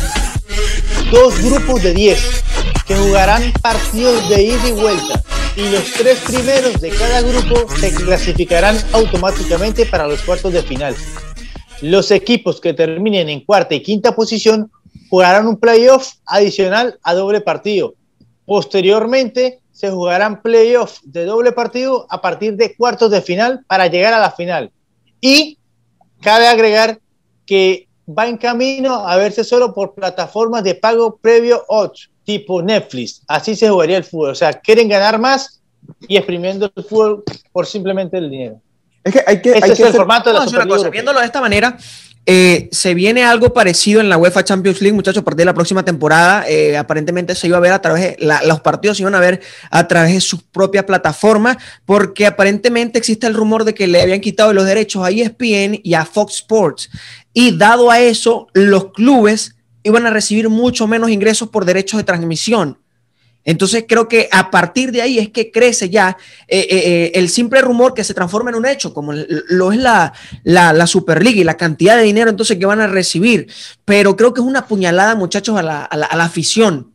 Dos 1.11 1.43
grupos 1.43 1.83
de 1.83 1.95
10 1.95 2.45
que 2.87 2.97
jugarán 2.97 3.53
partidos 3.63 4.29
de 4.29 4.43
ida 4.43 4.69
y 4.69 4.73
vuelta 4.73 5.23
y 5.57 5.69
los 5.69 5.93
tres 5.93 6.19
primeros 6.21 6.81
de 6.81 6.91
cada 6.91 7.23
grupo 7.23 7.67
se 7.79 7.93
clasificarán 7.95 8.77
automáticamente 8.93 9.87
para 9.87 10.07
los 10.07 10.23
cuartos 10.23 10.53
de 10.53 10.63
final. 10.63 10.95
Los 11.83 12.11
equipos 12.11 12.61
que 12.61 12.75
terminen 12.75 13.29
en 13.29 13.41
cuarta 13.41 13.75
y 13.75 13.83
quinta 13.83 14.15
posición 14.15 14.71
jugarán 15.09 15.47
un 15.47 15.57
playoff 15.57 16.13
adicional 16.27 16.99
a 17.03 17.15
doble 17.15 17.41
partido. 17.41 17.95
Posteriormente 18.45 19.61
se 19.73 19.91
jugarán 19.91 20.43
playoffs 20.43 21.01
de 21.05 21.25
doble 21.25 21.53
partido 21.53 22.07
a 22.11 22.21
partir 22.21 22.57
de 22.57 22.77
cuartos 22.77 23.11
de 23.11 23.23
final 23.23 23.65
para 23.67 23.87
llegar 23.87 24.13
a 24.13 24.21
la 24.21 24.31
final. 24.31 24.71
Y 25.21 25.59
cabe 26.21 26.47
agregar 26.47 27.01
que 27.51 27.89
va 28.09 28.29
en 28.29 28.37
camino 28.37 29.09
a 29.09 29.17
verse 29.17 29.43
solo 29.43 29.75
por 29.75 29.93
plataformas 29.93 30.63
de 30.63 30.77
pago 30.77 31.17
previo 31.17 31.65
8 31.67 32.09
tipo 32.23 32.63
Netflix. 32.63 33.23
Así 33.27 33.57
se 33.57 33.69
jugaría 33.69 33.97
el 33.97 34.05
fútbol. 34.05 34.31
O 34.31 34.35
sea, 34.37 34.53
quieren 34.53 34.89
ganar 34.89 35.19
más 35.19 35.61
y 36.07 36.17
exprimiendo 36.17 36.71
el 36.73 36.85
fútbol 36.85 37.25
por 37.51 37.67
simplemente 37.67 38.19
el 38.19 38.31
dinero. 38.31 38.61
Es 39.03 39.15
que 39.15 39.25
hay 39.27 39.43
que. 39.43 39.51
Ese 39.51 39.65
hay 39.65 39.71
es 39.73 39.77
que 39.79 39.83
el 39.83 39.89
hacer... 39.89 39.99
formato 39.99 40.31
de 40.31 40.39
la 40.39 40.45
no, 40.45 40.51
una 40.53 40.67
cosa, 40.69 40.91
Viéndolo 40.91 41.19
de 41.19 41.27
esta 41.27 41.41
manera, 41.41 41.77
eh, 42.27 42.69
se 42.71 42.95
viene 42.95 43.25
algo 43.25 43.53
parecido 43.53 44.01
en 44.01 44.09
la 44.09 44.19
UEFA 44.19 44.45
Champions 44.45 44.81
League, 44.81 44.95
muchachos, 44.95 45.23
a 45.23 45.25
partir 45.25 45.39
de 45.39 45.45
la 45.47 45.55
próxima 45.55 45.85
temporada. 45.85 46.45
Eh, 46.49 46.77
aparentemente 46.77 47.35
se 47.35 47.47
iba 47.47 47.57
a 47.57 47.61
ver 47.61 47.73
a 47.73 47.81
través 47.81 48.17
de 48.17 48.29
los 48.47 48.61
partidos 48.61 48.99
se 48.99 49.03
iban 49.03 49.15
a 49.15 49.21
ver 49.21 49.41
a 49.71 49.89
través 49.89 50.15
de 50.15 50.21
su 50.21 50.41
propia 50.43 50.87
plataforma, 50.87 51.59
porque 51.87 52.27
aparentemente 52.27 52.99
existe 52.99 53.27
el 53.27 53.35
rumor 53.35 53.65
de 53.65 53.75
que 53.75 53.87
le 53.87 54.03
habían 54.03 54.21
quitado 54.21 54.53
los 54.53 54.67
derechos 54.67 55.05
a 55.05 55.11
ESPN 55.11 55.81
y 55.83 55.95
a 55.95 56.05
Fox 56.05 56.35
Sports. 56.35 56.91
Y 57.33 57.57
dado 57.57 57.91
a 57.91 58.01
eso, 58.01 58.49
los 58.53 58.93
clubes 58.93 59.57
iban 59.83 60.07
a 60.07 60.11
recibir 60.11 60.49
mucho 60.49 60.87
menos 60.87 61.11
ingresos 61.11 61.49
por 61.49 61.65
derechos 61.65 61.99
de 61.99 62.05
transmisión. 62.05 62.79
Entonces 63.45 63.85
creo 63.89 64.07
que 64.07 64.29
a 64.31 64.51
partir 64.51 64.93
de 64.93 65.03
ahí 65.03 65.19
es 65.19 65.31
que 65.31 65.51
crece 65.51 65.89
ya 65.89 66.17
eh, 66.47 66.67
eh, 66.71 67.13
el 67.15 67.31
simple 67.31 67.63
rumor 67.63 67.95
que 67.95 68.05
se 68.05 68.13
transforma 68.13 68.51
en 68.51 68.57
un 68.57 68.67
hecho, 68.67 68.93
como 68.93 69.13
lo 69.15 69.73
es 69.73 69.79
la, 69.79 70.13
la, 70.45 70.73
la, 70.73 70.87
Superliga 70.87 71.41
y 71.41 71.45
la 71.45 71.57
cantidad 71.57 71.97
de 71.97 72.03
dinero 72.03 72.29
entonces 72.29 72.59
que 72.59 72.67
van 72.67 72.81
a 72.81 72.87
recibir. 72.87 73.49
Pero 73.85 74.15
creo 74.15 74.35
que 74.35 74.41
es 74.41 74.47
una 74.47 74.67
puñalada, 74.67 75.15
muchachos, 75.15 75.57
a 75.57 75.63
la, 75.63 75.85
a 75.85 75.97
la, 75.97 76.07
a 76.07 76.17
la 76.17 76.25
afición. 76.25 76.93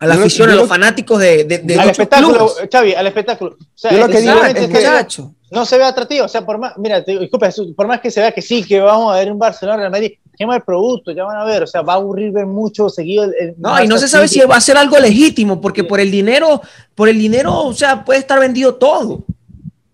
A 0.00 0.06
la 0.06 0.16
yo 0.16 0.20
afición, 0.22 0.48
lo, 0.48 0.52
a 0.54 0.56
los 0.56 0.68
fanáticos 0.68 1.20
de, 1.20 1.44
de, 1.44 1.58
de 1.58 1.78
al 1.78 1.90
espectáculo, 1.90 2.36
clubes. 2.36 2.68
Xavi, 2.70 2.94
al 2.94 3.06
espectáculo. 3.06 3.56
O 3.60 3.66
sea, 3.74 3.92
yo 3.92 3.98
lo 3.98 4.08
que 4.08 4.20
digo 4.20 4.44
es 4.44 4.54
que, 4.54 4.68
muchacho. 4.68 5.34
No 5.50 5.64
se 5.64 5.78
ve 5.78 5.84
atractivo. 5.84 6.24
O 6.24 6.28
sea, 6.28 6.44
por 6.44 6.58
más, 6.58 6.76
mira, 6.76 7.04
te, 7.04 7.18
disculpa, 7.18 7.48
por 7.76 7.86
más 7.86 8.00
que 8.00 8.10
se 8.10 8.20
vea 8.20 8.32
que 8.32 8.42
sí, 8.42 8.62
que 8.64 8.80
vamos 8.80 9.12
a 9.12 9.18
ver 9.18 9.32
un 9.32 9.38
Barcelona 9.38 9.78
Real 9.78 9.90
Madrid, 9.90 10.12
quema 10.36 10.56
el 10.56 10.62
producto, 10.62 11.10
ya 11.10 11.24
van 11.24 11.36
a 11.36 11.44
ver, 11.44 11.64
o 11.64 11.66
sea, 11.66 11.82
va 11.82 11.94
a 11.94 11.96
aburrir 11.96 12.32
ver 12.32 12.46
mucho 12.46 12.88
seguido. 12.88 13.24
El, 13.24 13.34
el 13.40 13.54
no, 13.58 13.82
y 13.82 13.88
no 13.88 13.98
se 13.98 14.08
sabe 14.08 14.28
si 14.28 14.40
va 14.40 14.56
a 14.56 14.60
ser 14.60 14.76
algo 14.76 14.98
legítimo, 14.98 15.60
porque 15.60 15.82
sí. 15.82 15.86
por 15.86 16.00
el 16.00 16.10
dinero, 16.10 16.60
por 16.94 17.08
el 17.08 17.18
dinero, 17.18 17.64
o 17.64 17.74
sea, 17.74 18.04
puede 18.04 18.20
estar 18.20 18.38
vendido 18.38 18.76
todo. 18.76 19.24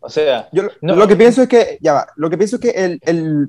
O 0.01 0.11
sea, 0.11 0.49
yo 0.53 0.65
no, 0.83 0.97
lo 0.97 1.09
que 1.09 1.17
pienso 1.17 1.43
es 1.43 1.49
que, 1.49 1.79
ya 1.81 1.95
va, 1.95 2.07
lo 2.17 2.29
que 2.29 2.37
pienso 2.37 2.57
es 2.57 2.63
que 2.63 2.71
el, 2.71 3.01
el, 3.05 3.49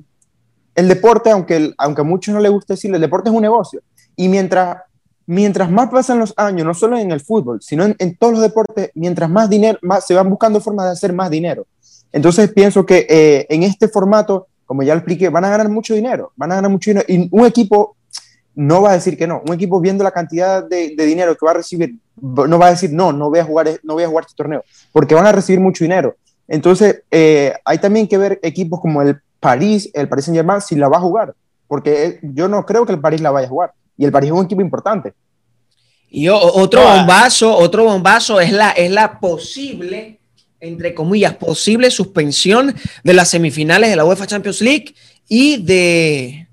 el 0.74 0.88
deporte, 0.88 1.30
aunque, 1.30 1.56
el, 1.56 1.74
aunque 1.76 2.00
a 2.00 2.04
muchos 2.04 2.34
no 2.34 2.40
les 2.40 2.50
guste 2.50 2.72
decirlo, 2.72 2.96
el 2.96 3.02
deporte 3.02 3.28
es 3.28 3.34
un 3.34 3.42
negocio. 3.42 3.82
Y 4.16 4.28
mientras, 4.28 4.78
mientras 5.26 5.70
más 5.70 5.90
pasan 5.90 6.18
los 6.18 6.32
años, 6.38 6.66
no 6.66 6.72
solo 6.72 6.96
en 6.96 7.12
el 7.12 7.20
fútbol, 7.20 7.60
sino 7.60 7.84
en, 7.84 7.94
en 7.98 8.16
todos 8.16 8.32
los 8.32 8.42
deportes, 8.42 8.90
mientras 8.94 9.28
más 9.28 9.50
dinero, 9.50 9.78
más, 9.82 10.06
se 10.06 10.14
van 10.14 10.30
buscando 10.30 10.62
formas 10.62 10.86
de 10.86 10.92
hacer 10.92 11.12
más 11.12 11.28
dinero. 11.28 11.66
Entonces 12.12 12.52
pienso 12.52 12.86
que 12.86 13.06
eh, 13.08 13.46
en 13.48 13.62
este 13.62 13.88
formato 13.88 14.48
como 14.66 14.82
ya 14.82 14.94
lo 14.94 14.98
expliqué, 14.98 15.28
van 15.28 15.44
a 15.44 15.48
ganar 15.48 15.68
mucho 15.68 15.94
dinero, 15.94 16.32
van 16.36 16.52
a 16.52 16.56
ganar 16.56 16.70
mucho 16.70 16.90
dinero. 16.90 17.06
Y 17.08 17.28
un 17.30 17.46
equipo, 17.46 17.96
no 18.56 18.82
va 18.82 18.90
a 18.90 18.94
decir 18.94 19.16
que 19.16 19.26
no. 19.26 19.42
Un 19.46 19.54
equipo 19.54 19.80
viendo 19.80 20.02
la 20.02 20.10
cantidad 20.10 20.62
de, 20.62 20.94
dinero 20.96 21.36
que 21.36 21.46
va 21.46 21.52
a 21.52 21.54
recibir, 21.54 21.94
no 22.20 22.58
va 22.58 22.66
a 22.66 22.70
decir 22.70 22.92
no, 22.92 23.12
no 23.12 23.30
voy 23.30 23.38
a 23.38 23.44
jugar, 23.44 23.80
no 23.84 23.94
voy 23.94 24.02
a 24.02 24.08
jugar 24.08 24.24
este 24.24 24.36
torneo, 24.36 24.64
porque 24.92 25.14
van 25.14 25.26
a 25.26 25.32
recibir 25.32 25.60
mucho 25.60 25.84
dinero. 25.84 26.16
Entonces, 26.48 27.02
eh, 27.10 27.54
hay 27.64 27.78
también 27.78 28.08
que 28.08 28.18
ver 28.18 28.40
equipos 28.42 28.80
como 28.80 29.02
el 29.02 29.20
París, 29.40 29.88
el 29.94 30.08
Paris 30.08 30.26
Saint 30.26 30.36
Germain, 30.36 30.60
si 30.60 30.74
la 30.74 30.88
va 30.88 30.96
a 30.96 31.00
jugar, 31.00 31.34
porque 31.68 32.18
yo 32.22 32.48
no 32.48 32.66
creo 32.66 32.84
que 32.84 32.92
el 32.92 33.00
París 33.00 33.20
la 33.20 33.30
vaya 33.30 33.46
a 33.46 33.50
jugar. 33.50 33.72
Y 33.96 34.04
el 34.04 34.12
París 34.12 34.30
es 34.30 34.36
un 34.36 34.44
equipo 34.44 34.60
importante. 34.60 35.14
Y 36.08 36.28
otro 36.28 36.82
bombazo, 36.82 37.56
otro 37.56 37.84
bombazo 37.84 38.40
es 38.40 38.52
la, 38.52 38.70
es 38.70 38.90
la 38.90 39.18
posible, 39.18 40.20
entre 40.66 40.94
comillas, 40.94 41.36
posible 41.36 41.90
suspensión 41.90 42.74
de 43.02 43.14
las 43.14 43.30
semifinales 43.30 43.90
de 43.90 43.96
la 43.96 44.04
UEFA 44.04 44.26
Champions 44.26 44.60
League 44.60 44.94
y 45.28 45.56
de, 45.62 46.48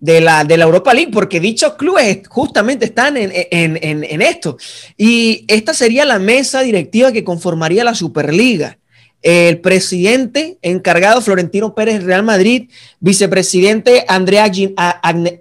de, 0.00 0.20
la, 0.20 0.44
de 0.44 0.56
la 0.56 0.64
Europa 0.64 0.92
League, 0.92 1.12
porque 1.12 1.38
dichos 1.38 1.74
clubes 1.74 2.20
justamente 2.28 2.86
están 2.86 3.16
en, 3.16 3.30
en, 3.32 3.78
en 4.04 4.22
esto. 4.22 4.56
Y 4.96 5.44
esta 5.48 5.74
sería 5.74 6.04
la 6.04 6.18
mesa 6.18 6.62
directiva 6.62 7.12
que 7.12 7.24
conformaría 7.24 7.84
la 7.84 7.94
Superliga 7.94 8.79
el 9.22 9.60
presidente 9.60 10.58
encargado 10.62 11.20
Florentino 11.20 11.74
Pérez 11.74 12.02
Real 12.02 12.22
Madrid, 12.22 12.70
vicepresidente 13.00 14.04
Andrea 14.08 14.50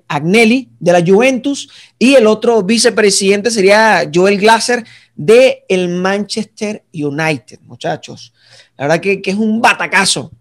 Agnelli 0.07 0.69
de 0.79 0.91
la 0.91 1.03
Juventus 1.05 1.69
y 1.97 2.15
el 2.15 2.27
otro 2.27 2.61
vicepresidente 2.63 3.51
sería 3.51 4.09
Joel 4.13 4.39
Glaser 4.39 4.85
de 5.15 5.63
el 5.69 5.89
Manchester 5.89 6.83
United, 6.93 7.59
muchachos. 7.61 8.33
La 8.77 8.85
verdad 8.85 9.01
que, 9.01 9.21
que 9.21 9.31
es 9.31 9.37
un 9.37 9.61
batacazo 9.61 10.31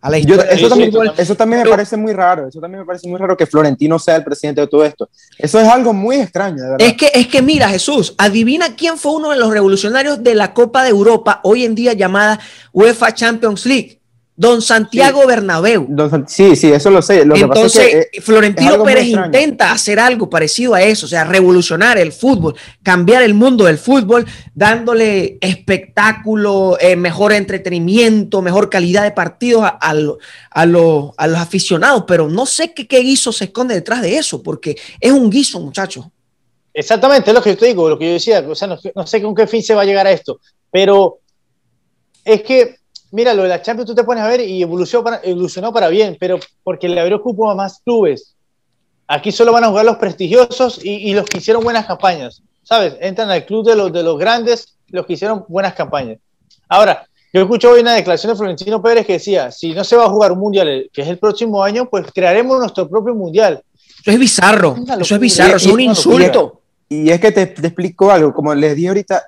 eso, 0.00 0.68
también, 1.36 1.62
me 1.62 1.68
parece 1.68 1.96
muy 1.96 2.12
raro, 2.12 2.46
eso 2.46 2.60
también 2.60 2.80
me 2.80 2.86
parece 2.86 3.08
muy 3.08 3.18
raro 3.18 3.36
que 3.36 3.46
Florentino 3.46 3.98
sea 3.98 4.16
el 4.16 4.24
presidente 4.24 4.60
de 4.60 4.66
todo 4.68 4.84
esto. 4.84 5.08
Eso 5.36 5.58
es 5.58 5.66
algo 5.66 5.92
muy 5.92 6.16
extraño, 6.16 6.62
de 6.62 6.70
verdad. 6.70 6.86
Es 6.86 6.94
que, 6.94 7.10
es 7.12 7.26
que 7.26 7.42
mira, 7.42 7.68
Jesús, 7.68 8.14
adivina 8.16 8.76
quién 8.76 8.96
fue 8.96 9.12
uno 9.12 9.30
de 9.30 9.36
los 9.36 9.50
revolucionarios 9.50 10.22
de 10.22 10.34
la 10.36 10.54
Copa 10.54 10.84
de 10.84 10.90
Europa, 10.90 11.40
hoy 11.42 11.64
en 11.64 11.74
día 11.74 11.94
llamada 11.94 12.38
UEFA 12.72 13.12
Champions 13.12 13.66
League. 13.66 13.97
Don 14.38 14.62
Santiago 14.62 15.26
Bernabéu. 15.26 15.88
sí, 16.28 16.54
sí, 16.54 16.68
eso 16.68 16.90
lo 16.90 17.02
sé. 17.02 17.22
Entonces, 17.22 18.06
Florentino 18.22 18.84
Pérez 18.84 19.06
intenta 19.06 19.72
hacer 19.72 19.98
algo 19.98 20.30
parecido 20.30 20.74
a 20.74 20.82
eso, 20.82 21.06
o 21.06 21.08
sea, 21.08 21.24
revolucionar 21.24 21.98
el 21.98 22.12
fútbol, 22.12 22.54
cambiar 22.84 23.24
el 23.24 23.34
mundo 23.34 23.64
del 23.64 23.78
fútbol, 23.78 24.24
dándole 24.54 25.38
espectáculo, 25.40 26.78
eh, 26.80 26.94
mejor 26.94 27.32
entretenimiento, 27.32 28.40
mejor 28.40 28.70
calidad 28.70 29.02
de 29.02 29.10
partidos 29.10 29.64
a, 29.64 29.76
a, 29.80 30.66
los 30.66 31.10
aficionados, 31.18 32.04
pero 32.06 32.28
no 32.28 32.46
sé 32.46 32.72
qué, 32.72 32.86
qué 32.86 33.00
guiso 33.00 33.32
se 33.32 33.46
esconde 33.46 33.74
detrás 33.74 34.02
de 34.02 34.18
eso, 34.18 34.40
porque 34.40 34.76
es 35.00 35.10
un 35.10 35.30
guiso, 35.30 35.58
muchachos. 35.58 36.06
Exactamente, 36.72 37.30
es 37.30 37.34
lo 37.34 37.42
que 37.42 37.50
yo 37.50 37.58
te 37.58 37.66
digo, 37.66 37.88
lo 37.88 37.98
que 37.98 38.06
yo 38.06 38.12
decía, 38.12 38.46
o 38.48 38.54
sea, 38.54 38.68
no, 38.68 38.78
no 38.94 39.04
sé 39.04 39.20
con 39.20 39.34
qué 39.34 39.48
fin 39.48 39.64
se 39.64 39.74
va 39.74 39.82
a 39.82 39.84
llegar 39.84 40.06
a 40.06 40.12
esto, 40.12 40.38
pero 40.70 41.18
es 42.24 42.42
que 42.42 42.77
mira, 43.10 43.34
lo 43.34 43.42
de 43.42 43.48
la 43.48 43.62
Champions 43.62 43.88
tú 43.88 43.94
te 43.94 44.04
pones 44.04 44.22
a 44.22 44.28
ver 44.28 44.40
y 44.40 44.62
evolucionó 44.62 45.04
para, 45.04 45.20
evolucionó 45.22 45.72
para 45.72 45.88
bien, 45.88 46.16
pero 46.18 46.38
porque 46.62 46.88
le 46.88 47.00
abrió 47.00 47.20
cupo 47.22 47.50
a 47.50 47.54
más 47.54 47.80
clubes. 47.84 48.34
Aquí 49.06 49.32
solo 49.32 49.52
van 49.52 49.64
a 49.64 49.68
jugar 49.68 49.84
los 49.84 49.96
prestigiosos 49.96 50.80
y, 50.84 51.14
los 51.14 51.24
que 51.24 51.38
hicieron 51.38 51.64
buenas 51.64 51.86
campañas, 51.86 52.42
¿sabes? 52.62 52.94
Entran 53.00 53.30
al 53.30 53.46
club 53.46 53.66
de 53.66 53.74
los, 53.74 53.92
de 53.92 54.02
los 54.02 54.18
grandes, 54.18 54.74
los 54.88 55.06
que 55.06 55.14
hicieron 55.14 55.44
buenas 55.48 55.72
campañas. 55.74 56.18
Ahora, 56.68 57.06
yo 57.32 57.40
escucho 57.40 57.70
hoy 57.70 57.80
una 57.80 57.94
declaración 57.94 58.32
de 58.32 58.36
Florentino 58.36 58.82
Pérez 58.82 59.06
que 59.06 59.14
decía, 59.14 59.50
si 59.50 59.72
no 59.72 59.82
se 59.84 59.96
va 59.96 60.04
a 60.04 60.10
jugar 60.10 60.32
un 60.32 60.38
mundial, 60.38 60.90
que 60.92 61.02
es 61.02 61.08
el 61.08 61.18
próximo 61.18 61.62
año, 61.62 61.88
pues 61.88 62.06
crearemos 62.12 62.58
nuestro 62.58 62.88
propio 62.88 63.14
mundial. 63.14 63.62
Eso 64.02 64.10
es 64.10 64.18
bizarro, 64.18 64.76
eso 65.00 65.14
es 65.14 65.20
bizarro, 65.20 65.56
es 65.56 65.66
un 65.66 65.80
insulto. 65.80 66.60
Y 66.88 67.10
es 67.10 67.20
que 67.20 67.32
te, 67.32 67.46
te 67.46 67.66
explico 67.66 68.10
algo, 68.10 68.32
como 68.32 68.54
les 68.54 68.76
di 68.76 68.86
ahorita, 68.86 69.22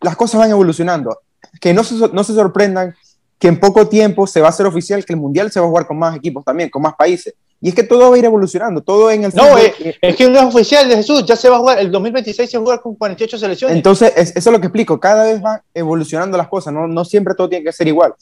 las 0.00 0.16
cosas 0.16 0.40
van 0.40 0.50
evolucionando. 0.50 1.18
Que 1.60 1.72
no 1.72 1.82
se, 1.82 1.94
no 1.94 2.24
se 2.24 2.34
sorprendan 2.34 2.94
que 3.38 3.48
en 3.48 3.58
poco 3.58 3.88
tiempo 3.88 4.26
se 4.26 4.40
va 4.40 4.46
a 4.46 4.50
hacer 4.50 4.66
oficial 4.66 5.04
que 5.04 5.12
el 5.12 5.18
Mundial 5.18 5.50
se 5.50 5.60
va 5.60 5.66
a 5.66 5.68
jugar 5.68 5.86
con 5.86 5.98
más 5.98 6.16
equipos 6.16 6.44
también, 6.44 6.70
con 6.70 6.82
más 6.82 6.94
países. 6.94 7.34
Y 7.60 7.68
es 7.68 7.74
que 7.74 7.82
todo 7.82 8.10
va 8.10 8.16
a 8.16 8.18
ir 8.18 8.24
evolucionando, 8.26 8.82
todo 8.82 9.10
en 9.10 9.24
el... 9.24 9.32
No, 9.34 9.56
es, 9.56 9.72
que 10.16 10.28
no 10.28 10.38
es 10.38 10.44
oficial 10.44 10.86
de 10.86 10.96
Jesús, 10.96 11.24
ya 11.24 11.34
se 11.34 11.48
va 11.48 11.56
a 11.56 11.58
jugar, 11.60 11.78
el 11.78 11.90
2026 11.90 12.50
se 12.50 12.58
va 12.58 12.60
a 12.60 12.64
jugar 12.64 12.80
con 12.82 12.94
48 12.94 13.38
selecciones. 13.38 13.76
Entonces, 13.76 14.12
eso 14.14 14.32
es 14.36 14.46
lo 14.46 14.60
que 14.60 14.66
explico, 14.66 15.00
cada 15.00 15.24
vez 15.24 15.40
van 15.40 15.62
evolucionando 15.72 16.36
las 16.36 16.48
cosas, 16.48 16.74
no, 16.74 16.86
no 16.86 17.06
siempre 17.06 17.34
todo 17.34 17.48
tiene 17.48 17.64
que 17.64 17.72
ser 17.72 17.88
igual. 17.88 18.12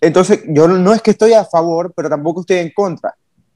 Entonces, 0.00 0.42
yo 0.46 0.68
no 0.68 0.92
es 0.92 1.02
que 1.02 1.12
estoy 1.12 1.32
a 1.32 1.44
favor, 1.44 1.92
pero 1.96 2.08
tampoco 2.08 2.42
estoy 2.42 2.58
en 2.58 2.70
contra. 2.70 3.14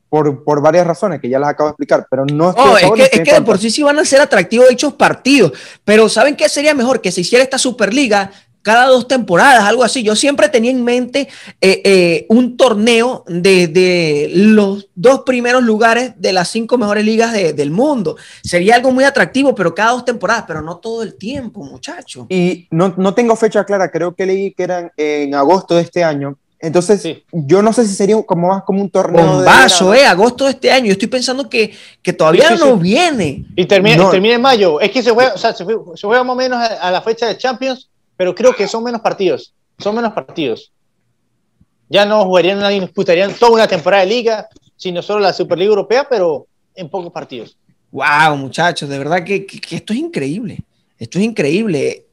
Por, 0.09 0.45
por, 0.45 0.63
varias 0.63 0.87
razones 0.87 1.21
que 1.21 1.29
ya 1.29 1.39
las 1.41 1.51
acabo 1.51 1.69
de 1.69 1.73
explicar, 1.73 2.07
pero 2.09 2.25
no 2.25 2.51
estoy 2.51 2.81
favor, 2.81 3.01
es 3.01 3.11
que, 3.11 3.17
es 3.17 3.23
que 3.29 3.35
de 3.35 3.43
por 3.43 3.59
sí 3.59 3.71
sí 3.71 3.83
van 3.83 3.99
a 3.99 4.05
ser 4.05 4.21
atractivos 4.21 4.69
dichos 4.69 4.95
partidos, 4.95 5.53
pero 5.85 6.09
¿saben 6.09 6.37
qué 6.37 6.49
sería 6.49 6.75
mejor? 6.75 7.01
Que 7.01 7.11
se 7.11 7.23
hiciera 7.23 7.43
esta 7.43 7.59
Superliga 7.59 8.31
cada 8.67 8.87
dos 8.87 9.07
temporadas, 9.07 9.63
algo 9.63 9.85
así. 9.85 10.03
Yo 10.03 10.17
siempre 10.17 10.49
tenía 10.49 10.73
en 10.73 10.83
mente 10.83 11.29
eh, 11.61 11.83
eh, 11.85 12.27
un 12.29 12.57
torneo 12.57 13.23
de, 13.29 14.29
los 14.35 14.89
dos 14.97 15.21
primeros 15.21 15.63
lugares 15.63 16.15
de 16.17 16.33
las 16.33 16.49
cinco 16.49 16.77
mejores 16.77 17.05
ligas 17.05 17.33
del 17.33 17.71
mundo. 17.71 18.17
Sería 18.43 18.75
algo 18.75 18.91
muy 18.91 19.05
atractivo, 19.05 19.55
pero 19.55 19.73
cada 19.73 19.93
dos 19.93 20.05
temporadas, 20.05 20.47
pero 20.49 20.63
no 20.63 20.79
todo 20.79 21.05
el 21.05 21.15
tiempo, 21.15 21.63
muchacho. 21.63 22.27
Y 22.29 22.67
no, 22.73 22.93
no 22.97 23.15
tengo 23.15 23.37
fecha 23.37 23.63
clara, 23.63 23.89
creo 23.89 24.17
que 24.17 24.27
leí 24.27 24.51
que 24.51 24.65
eran 24.65 24.91
en 24.97 25.37
agosto 25.37 25.77
de 25.77 25.83
este 25.83 26.03
año. 26.03 26.37
Entonces, 26.59 27.19
yo 27.31 27.63
no 27.63 27.73
sé 27.73 27.87
si 27.87 27.95
sería 27.95 28.21
como 28.25 28.49
más 28.49 28.65
como 28.65 28.83
un 28.83 28.91
torneo. 28.91 29.45
vaso, 29.45 29.95
eh, 29.95 30.05
agosto 30.05 30.47
de 30.47 30.51
este 30.51 30.73
año. 30.73 30.87
Yo 30.87 30.93
estoy 30.95 31.07
pensando 31.07 31.49
que, 31.49 31.73
que 32.03 32.13
todavía 32.13 32.51
no 32.57 32.77
viene. 32.77 33.45
Y 33.55 33.67
termina, 33.67 34.11
termina 34.11 34.35
en 34.35 34.43
mayo. 34.43 34.81
Es 34.81 34.91
que 34.91 35.05
se 35.05 35.13
juega, 35.13 35.35
o 35.35 35.39
sea, 35.39 35.55
se 35.55 35.63
juega, 35.65 36.25
más 36.25 36.35
o 36.35 36.37
menos 36.37 36.59
a 36.59 36.91
la 36.91 37.01
fecha 37.01 37.29
de 37.29 37.39
Champions 37.39 37.91
pero 38.17 38.35
creo 38.35 38.55
que 38.55 38.67
son 38.67 38.85
menos 38.85 39.01
partidos, 39.01 39.55
son 39.79 39.95
menos 39.95 40.13
partidos. 40.13 40.73
Ya 41.89 42.05
no 42.05 42.25
jugarían, 42.25 42.59
nadie 42.59 42.81
disputarían 42.81 43.33
toda 43.35 43.53
una 43.53 43.69
temporada 43.69 44.05
de 44.05 44.11
liga, 44.11 44.49
sino 44.77 45.03
solo 45.03 45.21
la 45.21 45.33
Superliga 45.33 45.69
Europea, 45.69 46.07
pero 46.09 46.47
en 46.75 46.89
pocos 46.89 47.13
partidos. 47.13 47.57
Wow, 47.93 48.37
muchachos, 48.37 48.89
de 48.89 48.99
verdad 48.99 49.25
que, 49.25 49.47
esto 49.71 49.93
es 49.93 49.99
increíble. 49.99 50.59
Esto 50.99 51.19
es 51.19 51.25
increíble. 51.25 52.07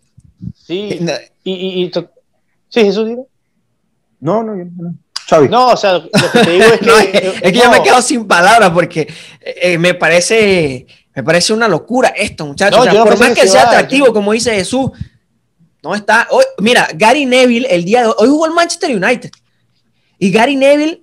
Sí, 0.56 0.90
eh, 0.92 1.32
y, 1.44 1.92
sí, 2.70 2.82
Jesús. 2.82 3.10
No, 4.20 4.44
no, 4.44 4.56
no. 4.56 4.96
No, 5.50 5.68
o 5.70 5.78
sea, 5.78 5.94
lo 5.94 6.10
que 6.10 6.40
te 6.44 6.52
digo 6.52 6.66
es 6.66 6.80
que. 6.80 7.28
es, 7.28 7.42
que 7.42 7.60
yo 7.60 7.72
me 7.72 7.82
quedo 7.82 8.02
sin 8.02 8.28
palabras 8.28 8.72
porque 8.72 9.12
eh, 9.42 9.78
me 9.78 9.94
parece. 9.94 10.86
Me 11.16 11.24
parece 11.24 11.54
una 11.54 11.68
locura 11.68 12.10
esto, 12.10 12.46
muchachos. 12.46 12.88
por 12.88 13.20
más 13.20 13.36
que 13.36 13.48
sea 13.48 13.68
atractivo, 13.68 14.12
como 14.12 14.32
dice 14.32 14.56
Jesús, 14.56 14.90
no 15.84 15.94
está. 15.94 16.28
Hoy, 16.32 16.46
mira, 16.60 16.88
Gary 16.96 17.26
Neville, 17.26 17.68
el 17.70 17.84
día 17.84 18.04
de 18.04 18.08
hoy, 18.18 18.30
jugó 18.30 18.46
el 18.46 18.54
Manchester 18.54 18.96
United. 18.96 19.32
Y 20.18 20.32
Gary 20.32 20.56
Neville, 20.56 21.02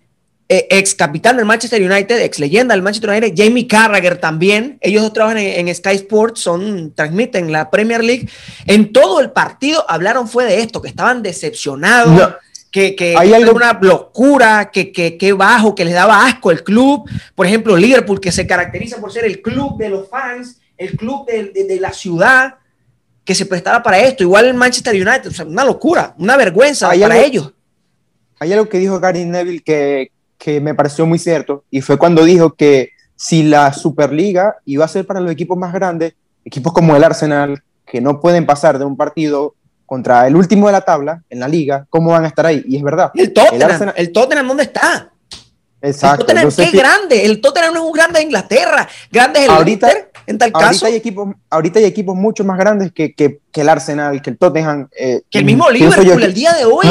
eh, 0.49 0.67
ex 0.71 0.95
capitán 0.95 1.37
del 1.37 1.45
Manchester 1.45 1.81
United, 1.83 2.19
ex 2.23 2.39
leyenda 2.39 2.75
del 2.75 2.83
Manchester 2.83 3.11
United, 3.11 3.35
Jamie 3.37 3.67
Carragher 3.67 4.17
también. 4.17 4.79
Ellos 4.81 5.03
dos 5.03 5.13
trabajan 5.13 5.39
en, 5.39 5.73
Sky 5.75 5.97
Sports, 5.97 6.41
son, 6.41 6.95
transmiten 6.95 7.53
la 7.53 7.71
Premier 7.71 8.03
League. 8.03 8.29
En 8.67 8.93
todo 8.93 9.21
el 9.21 9.31
partido 9.33 9.85
hablaron 9.87 10.27
fue 10.27 10.47
de 10.47 10.61
esto, 10.61 10.81
que 10.81 10.89
estaban 10.89 11.23
decepcionados. 11.23 12.37
que, 12.71 12.97
que 12.97 13.17
hay 13.19 13.33
una 13.33 13.79
locura, 13.83 14.71
que, 14.71 14.93
que, 14.93 15.33
bajo, 15.35 15.75
que 15.75 15.85
les 15.85 15.93
daba 15.93 16.25
asco 16.25 16.51
el 16.51 16.65
club. 16.65 17.09
Por 17.35 17.47
ejemplo, 17.47 17.77
Liverpool, 17.77 18.21
que 18.21 18.33
se 18.33 18.47
caracteriza 18.47 18.99
por 18.99 19.13
ser 19.13 19.27
el 19.27 19.43
club 19.43 19.77
de 19.77 19.91
los 19.91 20.09
fans, 20.09 20.59
el 20.79 20.97
club 20.97 21.27
de, 21.27 21.53
de 21.53 21.81
la 21.81 21.93
ciudad 21.93 22.55
que 23.31 23.35
se 23.37 23.47
prestara 23.47 23.81
para 23.81 23.97
esto. 24.01 24.25
Igual 24.25 24.47
el 24.47 24.55
Manchester 24.55 24.93
United, 24.93 25.47
una 25.47 25.65
locura, 25.65 26.17
una 26.19 26.37
vergüenza 26.37 26.89
para 26.89 27.17
ellos. 27.17 27.53
Hay 28.41 28.53
algo 28.53 28.69
que 28.69 28.79
dijo 28.79 28.99
Gary 28.99 29.25
Neville 29.25 29.61
que, 29.61 30.11
que 30.37 30.61
me 30.61 30.75
pareció 30.75 31.07
muy 31.07 31.21
cierto 31.21 31.63
y 31.71 31.81
fue 31.81 31.97
cuando 31.97 32.25
dijo 32.25 32.55
que 32.55 32.91
si 33.15 33.45
la 33.45 33.73
Superliga 33.73 34.57
iba 34.65 34.85
a 34.85 34.89
ser 34.89 35.07
para 35.07 35.21
los 35.21 35.31
equipos 35.31 35.57
más 35.57 35.73
grandes, 35.73 36.15
equipos 36.45 36.73
como 36.73 36.97
el 36.97 37.05
Arsenal, 37.05 37.63
que 37.87 38.01
no 38.01 38.19
pueden 38.19 38.47
pasar 38.47 38.81
de 38.81 38.85
un 38.85 38.97
partido 38.97 39.55
contra 39.87 40.27
el 40.27 40.35
último 40.35 40.67
de 40.67 40.73
la 40.73 40.81
tabla 40.81 41.23
en 41.31 41.39
la 41.39 41.47
liga, 41.47 41.87
¿cómo 41.89 42.11
van 42.11 42.25
a 42.25 42.27
estar 42.27 42.47
ahí? 42.47 42.65
Y 42.67 42.79
es 42.79 42.83
verdad. 42.83 43.13
El 43.15 43.33
Tottenham, 43.33 43.93
el, 43.95 44.11
Tottenham 44.11 44.49
¿dónde 44.49 44.65
está? 44.65 45.13
Exacto. 45.81 46.27
El 46.27 46.43
Tottenham, 46.43 46.53
qué 46.57 46.77
grande. 46.77 47.25
El 47.27 47.41
Tottenham 47.41 47.75
no 47.75 47.81
es 47.81 47.87
un 47.87 47.93
grande 47.93 48.19
de 48.19 48.25
Inglaterra. 48.25 48.89
Grande 49.09 49.39
es 49.39 49.45
el 49.45 49.53
ahorita, 49.53 49.89
en 50.27 50.39
tal 50.39 50.51
ahorita 50.53 50.71
caso. 50.71 50.87
Hay 50.87 50.95
equipos, 50.95 51.29
ahorita 51.49 51.79
hay 51.79 51.85
equipos 51.85 52.17
mucho 52.17 52.45
más 52.45 52.59
grandes 52.59 52.93
que, 52.93 53.15
que, 53.15 53.39
que 53.51 53.61
el 53.61 53.69
Arsenal, 53.69 54.21
que 54.23 54.31
el 54.31 54.39
Tottenham. 54.39 54.89
Eh, 54.99 55.23
que 55.31 55.39
el 55.39 55.45
mismo 55.45 55.71
Liverpool 55.71 56.23
el 56.23 56.35
día 56.35 56.53
de 56.53 56.65
hoy. 56.65 56.87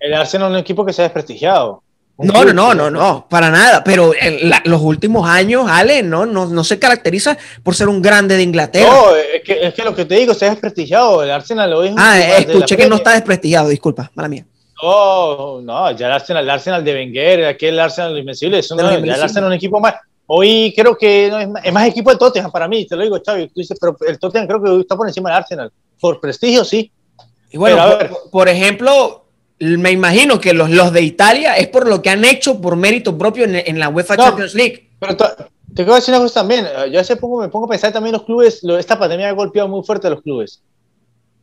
el 0.00 0.14
Arsenal 0.14 0.48
es 0.48 0.52
un 0.52 0.58
equipo 0.58 0.84
que 0.84 0.92
se 0.92 1.02
ha 1.02 1.04
desprestigiado. 1.04 1.82
No, 2.16 2.44
no, 2.44 2.52
no, 2.52 2.74
no, 2.74 2.90
no, 2.90 3.26
para 3.28 3.50
nada. 3.50 3.82
Pero 3.82 4.12
en 4.14 4.52
los 4.64 4.80
últimos 4.80 5.28
años, 5.28 5.66
Ale, 5.68 6.02
no, 6.04 6.24
no, 6.26 6.46
no 6.46 6.62
se 6.62 6.78
caracteriza 6.78 7.36
por 7.62 7.74
ser 7.74 7.88
un 7.88 8.00
grande 8.00 8.36
de 8.36 8.44
Inglaterra. 8.44 8.88
No, 8.88 9.16
es 9.16 9.42
que, 9.42 9.66
es 9.66 9.74
que 9.74 9.82
lo 9.82 9.96
que 9.96 10.04
te 10.04 10.14
digo, 10.14 10.32
se 10.32 10.46
ha 10.46 10.50
desprestigiado. 10.50 11.24
El 11.24 11.32
Arsenal 11.32 11.70
lo 11.70 11.82
es. 11.82 11.92
Ah, 11.96 12.20
escuché 12.20 12.76
que 12.76 12.88
no 12.88 12.96
está 12.96 13.14
desprestigiado, 13.14 13.68
disculpa, 13.68 14.12
mala 14.14 14.28
mía. 14.28 14.44
No, 14.80 15.60
no, 15.60 15.90
ya 15.92 16.06
el 16.06 16.12
Arsenal, 16.12 16.44
el 16.44 16.50
Arsenal 16.50 16.84
de 16.84 16.94
Wenger, 16.94 17.46
aquel 17.46 17.80
Arsenal 17.80 18.18
invencible, 18.18 18.58
es 18.58 18.70
el 18.70 18.80
Arsenal 18.80 19.28
es 19.28 19.36
un 19.36 19.52
equipo 19.52 19.80
más, 19.80 19.94
Hoy 20.26 20.72
creo 20.74 20.96
que 20.96 21.26
es, 21.62 21.72
más, 21.72 21.86
equipo 21.86 22.10
el 22.10 22.18
Tottenham 22.18 22.50
para 22.50 22.66
mí, 22.66 22.86
te 22.86 22.96
lo 22.96 23.02
digo, 23.02 23.20
Xavi. 23.24 23.48
Tú 23.48 23.60
dices, 23.60 23.78
pero 23.78 23.96
el 24.06 24.18
Tottenham 24.18 24.48
creo 24.48 24.62
que 24.62 24.80
está 24.80 24.96
por 24.96 25.06
encima 25.06 25.28
del 25.28 25.38
Arsenal. 25.38 25.72
Por 26.00 26.20
prestigio, 26.20 26.64
sí. 26.64 26.90
Y 27.50 27.58
bueno, 27.58 27.86
por, 28.32 28.48
ejemplo, 28.48 29.26
me 29.60 29.92
imagino 29.92 30.40
que 30.40 30.54
los, 30.54 30.70
los 30.70 30.92
de 30.92 31.02
Italia 31.02 31.56
es 31.56 31.68
por 31.68 31.86
lo 31.88 32.02
que 32.02 32.10
han 32.10 32.24
hecho 32.24 32.60
por 32.60 32.76
mérito 32.76 33.16
propio 33.16 33.44
en, 33.44 33.78
la 33.78 33.88
UEFA 33.90 34.16
Champions 34.16 34.54
League. 34.54 34.90
Pero 34.98 35.16
te 35.16 35.44
quiero 35.76 35.94
decir 35.94 36.14
una 36.14 36.22
cosa 36.22 36.40
también. 36.40 36.66
Yo 36.90 37.00
hace 37.00 37.16
poco 37.16 37.40
me 37.40 37.48
pongo 37.48 37.66
a 37.66 37.68
pensar 37.68 37.92
también 37.92 38.14
los 38.14 38.24
clubes, 38.24 38.64
esta 38.64 38.98
pandemia 38.98 39.28
ha 39.28 39.32
golpeado 39.32 39.68
muy 39.68 39.84
fuerte 39.84 40.06
a 40.06 40.10
los 40.10 40.22
clubes. 40.22 40.62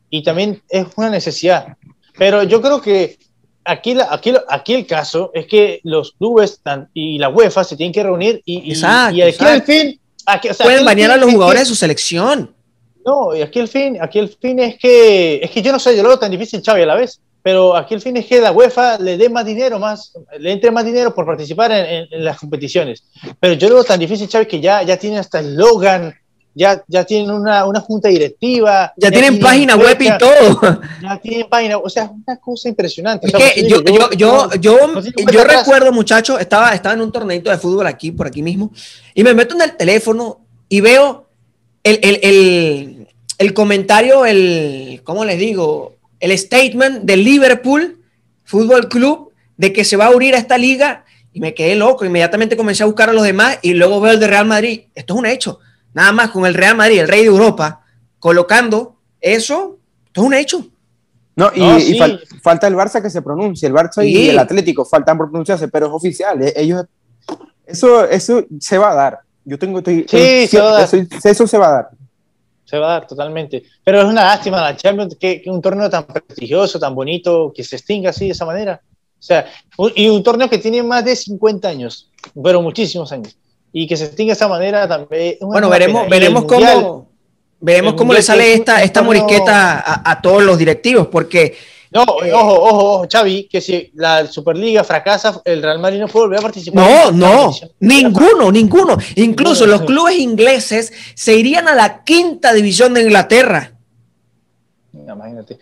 Y 0.09 0.23
también 0.23 0.61
es 0.69 0.88
una 0.95 1.09
necesidad. 1.09 1.77
Pero 2.17 2.43
yo 2.43 2.61
creo 2.61 2.81
que 2.81 3.17
aquí, 3.65 3.98
aquí, 4.10 4.34
aquí 4.50 4.74
el 4.74 4.86
caso 4.86 5.32
es 5.34 5.48
que 5.48 5.80
los 5.84 6.13
clubes 6.13 6.62
y 6.94 7.18
la 7.18 7.30
UEFA 7.30 7.63
se 7.63 7.75
tienen 7.75 7.94
que 7.94 8.03
reunir 8.03 8.41
y, 8.46 8.72
y, 8.72 8.84
aquí 8.84 9.22
el 9.22 9.63
fin... 9.63 10.00
Pueden 10.62 10.86
bañar 10.86 11.12
a 11.12 11.18
los 11.18 11.32
jugadores 11.32 11.62
de 11.62 11.65
su 11.65 11.75
selección. 11.75 12.53
No, 13.06 13.36
y 13.36 13.41
aquí 13.41 13.60
el 13.60 13.68
fin, 13.68 13.98
aquí 14.00 14.20
el 14.20 14.30
fin 14.30 14.60
es 14.60 14.77
que, 14.77 15.38
es 15.38 15.50
que 15.50 15.62
yo 15.62 15.72
no 15.72 15.80
sé, 15.80 15.96
yo 15.96 16.03
lo 16.03 16.10
veo 16.10 16.20
tan 16.20 16.32
difícil, 16.32 16.62
Xavi, 16.63 16.84
a 16.84 16.86
la 16.86 16.96
vez, 16.96 17.20
pero 17.41 17.75
aquí 17.75 17.96
el 17.96 18.01
fin 18.01 18.18
es 18.18 18.27
que 18.27 18.39
la 18.39 18.51
UEFA 18.51 19.00
le 19.00 19.18
dé 19.18 19.30
más 19.30 19.46
dinero, 19.46 19.80
más, 19.80 20.13
le 20.38 20.51
entre 20.51 20.70
más 20.70 20.86
dinero 20.86 21.13
por 21.13 21.25
participar 21.25 21.72
en, 21.72 22.08
las 22.24 22.39
competiciones. 22.39 23.03
Pero 23.39 23.53
yo 23.53 23.70
lo 23.70 23.75
veo 23.75 23.84
tan 23.84 24.00
difícil, 24.00 24.30
Xavi, 24.30 24.46
que 24.46 24.62
ya, 24.62 24.84
ya 24.84 24.98
tiene 24.98 25.18
hasta 25.18 25.39
el 25.39 25.56
Logan, 25.56 26.13
ya, 26.53 26.84
ya 26.88 27.05
tienen 27.05 27.31
una, 27.31 27.65
una 27.65 27.79
junta 27.79 28.10
directiva. 28.10 28.93
Ya, 28.98 29.10
tienen, 29.10 29.39
página 29.39 29.75
web 29.75 29.98
y 30.00 30.17
todo. 30.17 30.81
Ya 31.01 31.17
tienen 31.17 31.48
página, 31.50 31.77
o 31.77 31.89
sea, 31.89 32.03
es 32.03 32.10
una 32.10 32.38
cosa 32.38 32.70
impresionante. 32.70 33.27
Es 33.27 33.53
que 33.53 33.67
yo, 33.67 33.81
yo, 33.84 34.12
yo, 34.12 34.50
yo, 34.60 35.01
yo 35.31 35.43
recuerdo, 35.43 35.91
muchachos, 35.91 36.39
estaba, 36.39 36.74
estaba 36.74 36.93
en 36.96 37.01
un 37.01 37.12
torneito 37.12 37.50
de 37.50 37.58
fútbol 37.58 37.88
aquí, 37.88 38.12
por 38.12 38.27
aquí 38.27 38.41
mismo, 38.41 38.72
y 39.13 39.24
me 39.24 39.34
meto 39.34 39.55
en 39.55 39.62
el 39.62 39.77
teléfono 39.77 40.41
y 40.67 40.81
veo 40.81 41.27
el, 41.84 42.00
el, 42.03 42.20
el, 42.22 43.08
el 43.38 43.53
comentario, 43.53 44.25
el, 44.25 45.01
¿cómo 45.03 45.25
les 45.25 45.39
digo? 45.39 45.96
El 46.20 46.38
statement 46.38 47.03
del 47.03 47.24
Liverpool 47.24 48.03
Fútbol 48.43 48.89
Club 48.89 49.31
de 49.58 49.74
que 49.74 49.84
se 49.84 49.98
va 49.98 50.08
a 50.08 50.12
unir 50.12 50.36
a 50.36 50.38
esta 50.38 50.58
liga 50.58 51.05
y 51.34 51.39
me 51.39 51.53
quedé 51.53 51.75
loco. 51.75 52.05
Inmediatamente 52.05 52.58
comencé 52.58 52.84
a 52.84 52.86
buscar 52.86 53.10
a 53.10 53.13
los 53.13 53.24
demás 53.24 53.58
y 53.62 53.74
luego 53.74 54.01
veo 54.01 54.13
el 54.13 54.20
de 54.20 54.27
Real 54.27 54.46
Madrid. 54.46 54.81
Esto 54.93 55.13
es 55.13 55.20
un 55.20 55.25
hecho 55.25 55.60
nada 55.93 56.12
más 56.12 56.31
con 56.31 56.45
el 56.45 56.53
Real 56.53 56.75
Madrid, 56.75 57.00
el 57.00 57.07
rey 57.07 57.21
de 57.21 57.27
Europa, 57.27 57.83
colocando 58.19 58.98
eso, 59.19 59.77
esto 60.05 60.21
es 60.21 60.27
un 60.27 60.33
hecho. 60.33 60.65
No, 61.36 61.50
y, 61.55 61.98
falta 62.43 62.67
el 62.67 62.75
Barça 62.75 63.01
que 63.01 63.10
se 63.10 63.21
pronuncie, 63.21 63.67
el 63.67 63.74
Barça 63.74 64.05
y 64.05 64.29
el 64.29 64.39
Atlético 64.39 64.86
faltan 64.86 65.17
por 65.17 65.29
pronunciarse, 65.29 65.67
pero 65.69 65.88
es 65.88 65.93
oficial, 65.93 66.41
eh, 66.41 66.53
ellos, 66.55 66.86
eso, 67.65 68.05
eso 68.05 68.43
se 68.60 68.77
va 68.77 68.91
a 68.91 68.95
dar. 68.95 69.19
Yo 69.43 69.57
tengo, 69.57 69.79
estoy, 69.79 70.05
sí, 70.07 70.48
se 70.48 70.60
va 70.60 70.69
a 70.69 70.74
dar. 70.74 70.89
Eso, 71.24 71.48
se 71.48 71.57
va 71.57 71.67
a 71.67 71.71
dar. 71.71 71.89
Se 72.65 72.77
va 72.77 72.88
a 72.88 72.93
dar 73.00 73.07
totalmente. 73.07 73.63
Pero 73.83 74.01
es 74.01 74.05
una 74.05 74.24
lástima 74.24 74.62
la 74.62 74.75
Champions 74.75 75.17
que, 75.19 75.41
un 75.48 75.62
torneo 75.62 75.89
tan 75.89 76.05
prestigioso, 76.05 76.79
tan 76.79 76.93
bonito, 76.93 77.51
que 77.55 77.63
se 77.63 77.77
extinga 77.77 78.12
así 78.12 78.25
de 78.25 78.33
esa 78.33 78.45
manera. 78.45 78.81
O 79.19 79.24
sea, 79.24 79.45
y 79.95 80.10
un 80.10 80.21
torneo 80.21 80.50
que 80.50 80.57
tiene 80.57 80.83
más 80.83 81.05
de 81.05 81.15
50 81.15 81.67
años, 81.67 82.12
pero 82.41 82.62
muchísimos 82.62 83.12
años 83.12 83.36
y 83.73 83.87
que 83.87 83.97
se 83.97 84.05
extinga 84.05 84.31
de 84.31 84.33
esa 84.33 84.47
manera 84.47 84.87
también. 84.87 85.37
Bueno, 85.41 85.69
veremos, 85.69 86.07
veremos 86.09 86.45
cómo, 86.45 87.07
veremos 87.59 87.93
cómo 87.93 88.13
le 88.13 88.21
sale 88.21 88.53
esta, 88.53 88.83
esta 88.83 89.01
morisqueta 89.01 89.83
a, 90.09 90.21
todos 90.21 90.43
los 90.43 90.57
directivos, 90.57 91.07
porque. 91.07 91.55
No, 91.93 92.03
eh, 92.23 92.31
ojo, 92.31 92.53
ojo, 92.53 92.93
ojo, 92.93 93.07
Xavi, 93.11 93.49
que 93.49 93.59
si 93.59 93.91
la 93.95 94.25
Superliga 94.25 94.81
fracasa, 94.81 95.41
el 95.43 95.61
Real 95.61 95.79
Madrid 95.79 95.99
no 95.99 96.07
puede 96.07 96.27
volver 96.27 96.39
a 96.39 96.43
participar. 96.43 97.11
No, 97.11 97.11
no, 97.11 97.53
ninguno, 97.81 98.49
ninguno. 98.49 98.97
Incluso 99.15 99.65
los 99.65 99.81
clubes 99.81 100.17
ingleses 100.17 100.93
se 101.15 101.35
irían 101.35 101.67
a 101.67 101.75
la 101.75 102.03
quinta 102.05 102.53
división 102.53 102.93
de 102.93 103.01
Inglaterra. 103.01 103.73
Imagínate. 104.93 105.59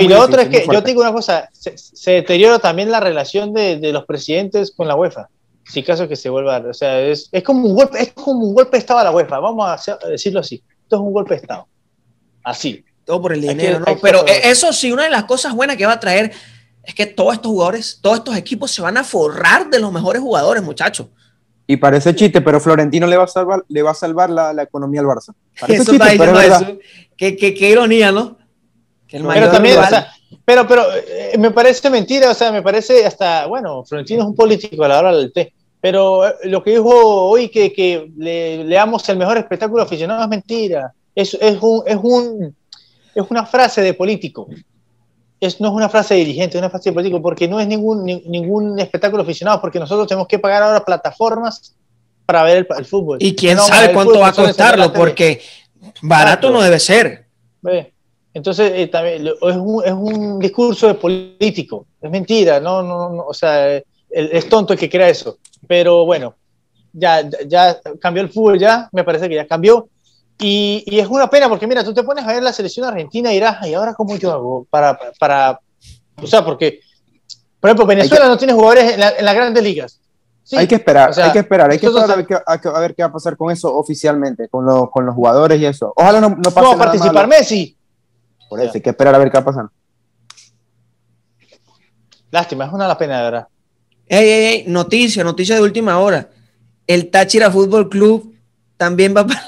y 0.00 0.08
lo 0.08 0.20
otro 0.20 0.40
es 0.40 0.48
que, 0.48 0.66
yo 0.66 0.82
te 0.82 0.90
digo 0.90 1.02
una 1.02 1.12
cosa, 1.12 1.48
se, 1.52 2.10
deteriora 2.10 2.58
también 2.58 2.90
la 2.90 2.98
relación 2.98 3.52
de, 3.54 3.76
de 3.78 3.92
los 3.92 4.04
presidentes 4.06 4.72
con 4.72 4.88
la 4.88 4.96
UEFA 4.96 5.28
si 5.64 5.82
caso 5.82 6.08
que 6.08 6.16
se 6.16 6.28
vuelva, 6.28 6.58
o 6.58 6.74
sea, 6.74 7.00
es, 7.00 7.28
es, 7.30 7.42
como 7.42 7.68
un 7.68 7.74
golpe, 7.74 8.02
es 8.02 8.12
como 8.12 8.46
un 8.46 8.54
golpe 8.54 8.72
de 8.72 8.78
Estado 8.78 9.00
a 9.00 9.04
la 9.04 9.12
UEFA, 9.12 9.38
vamos 9.38 9.88
a, 9.88 9.98
decirlo 10.08 10.40
así, 10.40 10.62
esto 10.82 10.96
es 10.96 11.02
un 11.02 11.12
golpe 11.12 11.34
de 11.34 11.40
Estado, 11.40 11.68
así. 12.44 12.84
Todo 13.04 13.22
por 13.22 13.32
el 13.32 13.40
dinero, 13.40 13.80
¿no? 13.80 13.98
Pero 14.00 14.24
eso 14.26 14.72
sí, 14.72 14.92
una 14.92 15.04
de 15.04 15.10
las 15.10 15.24
cosas 15.24 15.54
buenas 15.54 15.76
que 15.76 15.86
va 15.86 15.94
a 15.94 16.00
traer 16.00 16.32
es 16.84 16.94
que 16.94 17.06
todos 17.06 17.34
estos 17.34 17.50
jugadores, 17.50 17.98
todos 18.00 18.18
estos 18.18 18.36
equipos 18.36 18.70
se 18.70 18.82
van 18.82 18.96
a 18.96 19.04
forrar 19.04 19.68
de 19.68 19.80
los 19.80 19.92
mejores 19.92 20.22
jugadores, 20.22 20.62
muchachos. 20.62 21.08
Y 21.66 21.76
parece 21.76 22.14
chiste, 22.14 22.40
pero 22.40 22.60
Florentino 22.60 23.06
le 23.06 23.16
va 23.16 23.24
a 23.24 23.28
salvar, 23.28 23.64
le 23.68 23.82
va 23.82 23.92
a 23.92 23.94
salvar 23.94 24.30
la, 24.30 24.52
la 24.52 24.64
economía 24.64 25.00
al 25.00 25.06
Barça. 25.06 25.34
Parece 25.58 25.82
eso 25.82 25.92
chiste, 25.92 26.16
pero 26.18 26.40
eso. 26.40 26.78
Qué, 27.16 27.36
qué, 27.36 27.54
qué, 27.54 27.70
ironía, 27.70 28.10
¿no? 28.10 28.38
pero 29.08 29.50
también, 29.50 29.78
o 29.78 29.86
sea, 29.86 30.12
pero, 30.44 30.66
pero 30.66 30.84
eh, 30.94 31.36
me 31.38 31.50
parece 31.50 31.90
mentira, 31.90 32.30
o 32.30 32.34
sea, 32.34 32.52
me 32.52 32.62
parece 32.62 33.06
hasta, 33.06 33.46
bueno, 33.46 33.84
Florentino 33.84 34.22
es 34.22 34.28
un 34.28 34.34
político 34.34 34.84
a 34.84 34.88
la 34.88 34.98
hora 34.98 35.16
del 35.16 35.32
té, 35.32 35.52
pero 35.80 36.26
eh, 36.26 36.34
lo 36.44 36.62
que 36.62 36.70
dijo 36.70 36.90
hoy 36.90 37.48
que, 37.48 37.72
que 37.72 38.10
le, 38.16 38.64
leamos 38.64 39.08
el 39.08 39.16
mejor 39.16 39.38
espectáculo 39.38 39.82
aficionado 39.82 40.22
es 40.22 40.28
mentira. 40.28 40.92
Es, 41.14 41.34
es, 41.34 41.58
un, 41.60 41.82
es, 41.86 41.98
un, 42.02 42.54
es 43.14 43.24
una 43.28 43.46
frase 43.46 43.82
de 43.82 43.94
político. 43.94 44.48
Es, 45.40 45.60
no 45.60 45.68
es 45.68 45.74
una 45.74 45.88
frase 45.88 46.14
de 46.14 46.20
dirigente, 46.20 46.58
es 46.58 46.62
una 46.62 46.70
frase 46.70 46.90
de 46.90 46.94
político, 46.94 47.22
porque 47.22 47.48
no 47.48 47.60
es 47.60 47.66
ningún, 47.66 48.04
ningún 48.04 48.78
espectáculo 48.78 49.22
aficionado, 49.22 49.60
porque 49.60 49.78
nosotros 49.78 50.06
tenemos 50.06 50.28
que 50.28 50.38
pagar 50.38 50.62
ahora 50.62 50.84
plataformas 50.84 51.74
para 52.26 52.42
ver 52.42 52.66
el, 52.76 52.84
fútbol. 52.84 53.18
Y 53.20 53.34
quién 53.34 53.58
sabe 53.58 53.92
cuánto 53.92 54.20
va 54.20 54.28
a 54.28 54.32
costarlo, 54.32 54.92
porque 54.92 55.40
barato 56.02 56.50
no 56.50 56.60
debe 56.60 56.78
ser. 56.78 57.26
Entonces, 58.40 58.72
eh, 58.74 58.86
también, 58.86 59.26
es, 59.26 59.34
un, 59.42 59.84
es, 59.84 59.92
un, 59.92 60.38
discurso 60.38 60.86
de 60.86 60.94
político, 60.94 61.84
es 62.00 62.10
mentira, 62.10 62.58
no, 62.58 62.82
no, 62.82 63.10
no 63.10 63.26
o 63.26 63.34
sea, 63.34 63.76
es 64.08 64.48
tonto 64.48 64.72
el 64.72 64.78
que 64.78 64.88
crea 64.88 65.10
eso. 65.10 65.36
Pero 65.68 66.06
bueno, 66.06 66.36
ya, 66.90 67.28
ya 67.46 67.78
cambió 68.00 68.22
el 68.22 68.30
fútbol, 68.30 68.58
ya 68.58 68.88
me 68.92 69.04
parece 69.04 69.28
que 69.28 69.34
ya 69.34 69.46
cambió. 69.46 69.90
Y, 70.38 70.84
y, 70.86 71.00
es 71.00 71.06
una 71.06 71.28
pena 71.28 71.50
porque, 71.50 71.66
mira, 71.66 71.84
tú 71.84 71.92
te 71.92 72.02
pones 72.02 72.24
a 72.24 72.32
ver 72.32 72.42
la 72.42 72.54
selección 72.54 72.86
argentina 72.86 73.30
y 73.30 73.34
dirás, 73.34 73.66
¿y 73.66 73.74
ahora 73.74 73.92
cómo 73.92 74.16
yo 74.16 74.32
hago? 74.32 74.66
Para, 74.70 74.98
para, 75.18 75.60
o 76.16 76.26
sea, 76.26 76.42
porque, 76.42 76.80
por 77.60 77.68
ejemplo, 77.68 77.84
Venezuela 77.84 78.26
no 78.26 78.38
tiene 78.38 78.54
jugadores 78.54 78.94
en, 78.94 79.00
las 79.00 79.34
grandes 79.34 79.62
ligas. 79.62 80.00
hay 80.56 80.66
que 80.66 80.76
esperar, 80.76 81.12
hay 81.14 81.30
que 81.30 81.40
esperar, 81.40 81.70
hay 81.70 81.78
que 81.78 81.86
esperar 81.88 82.10
a 82.10 82.16
ver, 82.16 82.26
qué, 82.26 82.34
a, 82.34 82.80
ver, 82.80 82.94
qué, 82.94 83.02
va 83.02 83.10
a 83.10 83.12
pasar 83.12 83.36
con 83.36 83.50
eso 83.50 83.76
oficialmente, 83.76 84.48
con, 84.48 84.64
los, 84.64 84.90
con 84.90 85.04
los 85.04 85.14
jugadores 85.14 85.60
y 85.60 85.66
eso. 85.66 85.92
Ojalá 85.94 86.22
no, 86.22 86.30
no 86.30 86.50
pase 86.50 86.72
no, 86.72 86.78
participar 86.78 87.28
Messi. 87.28 87.76
Por 88.50 88.60
eso, 88.60 88.72
hay 88.74 88.80
que 88.80 88.90
esperar 88.90 89.14
a 89.14 89.18
ver 89.18 89.30
qué 89.30 89.38
va 89.38 89.42
a 89.42 89.44
pasar. 89.44 89.66
Lástima, 92.32 92.66
es 92.66 92.72
una 92.72 92.88
la 92.88 92.98
pena, 92.98 93.18
de 93.18 93.22
verdad. 93.22 93.48
Ey, 94.08 94.28
ey, 94.28 94.44
ey, 94.44 94.64
noticia, 94.66 95.22
noticia 95.22 95.54
de 95.54 95.62
última 95.62 96.00
hora. 96.00 96.28
El 96.84 97.10
Táchira 97.10 97.48
Fútbol 97.48 97.88
Club 97.88 98.34
también 98.76 99.16
va 99.16 99.24
para. 99.24 99.40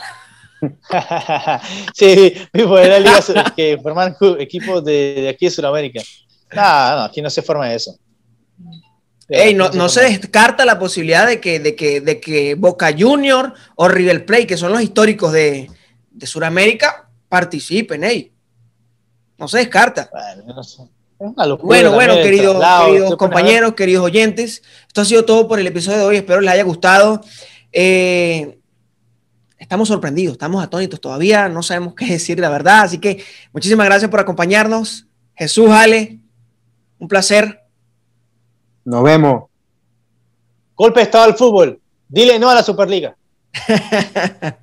sí, 1.94 2.32
era 2.52 3.00
liga 3.00 3.52
que 3.56 3.76
forman 3.82 4.14
equipos 4.38 4.84
de, 4.84 5.28
aquí 5.34 5.46
de 5.46 5.50
Sudamérica. 5.50 6.00
No, 6.54 6.96
no, 6.96 7.02
aquí 7.02 7.20
no 7.20 7.28
se 7.28 7.42
forma 7.42 7.74
eso. 7.74 7.98
Ey, 9.28 9.54
no, 9.54 9.70
no, 9.70 9.88
se 9.88 10.02
descarta 10.02 10.64
la 10.64 10.78
posibilidad 10.78 11.26
de 11.26 11.40
que, 11.40 11.58
de 11.58 11.74
que, 11.74 12.00
de 12.00 12.20
que 12.20 12.54
Boca 12.54 12.94
Junior 12.96 13.52
o 13.74 13.88
River 13.88 14.24
Plate, 14.26 14.46
que 14.46 14.56
son 14.56 14.70
los 14.70 14.82
históricos 14.82 15.32
de, 15.32 15.68
de 16.08 16.26
Sudamérica, 16.28 17.08
participen, 17.28 18.04
ey. 18.04 18.31
No 19.42 19.48
se 19.48 19.58
descarta. 19.58 20.08
Bueno, 20.12 20.54
no 20.54 20.62
sé. 20.62 20.88
Bueno, 21.18 21.92
bueno, 21.92 22.14
queridos, 22.14 22.64
queridos 22.86 23.16
compañeros, 23.16 23.74
queridos 23.74 24.04
oyentes, 24.04 24.62
esto 24.86 25.00
ha 25.00 25.04
sido 25.04 25.24
todo 25.24 25.48
por 25.48 25.58
el 25.58 25.66
episodio 25.66 25.98
de 25.98 26.04
hoy. 26.04 26.16
Espero 26.18 26.40
les 26.40 26.52
haya 26.52 26.62
gustado. 26.62 27.20
Eh, 27.72 28.60
estamos 29.58 29.88
sorprendidos, 29.88 30.34
estamos 30.34 30.62
atónitos 30.62 31.00
todavía, 31.00 31.48
no 31.48 31.64
sabemos 31.64 31.94
qué 31.96 32.06
decir 32.06 32.38
la 32.38 32.50
verdad. 32.50 32.82
Así 32.82 32.98
que 32.98 33.24
muchísimas 33.52 33.86
gracias 33.86 34.08
por 34.12 34.20
acompañarnos. 34.20 35.08
Jesús, 35.34 35.70
Ale, 35.70 36.20
un 37.00 37.08
placer. 37.08 37.64
Nos 38.84 39.02
vemos. 39.02 39.50
Golpe 40.76 41.00
de 41.00 41.04
estado 41.04 41.24
al 41.24 41.34
fútbol. 41.34 41.80
Dile 42.06 42.38
no 42.38 42.48
a 42.48 42.54
la 42.54 42.62
Superliga. 42.62 43.16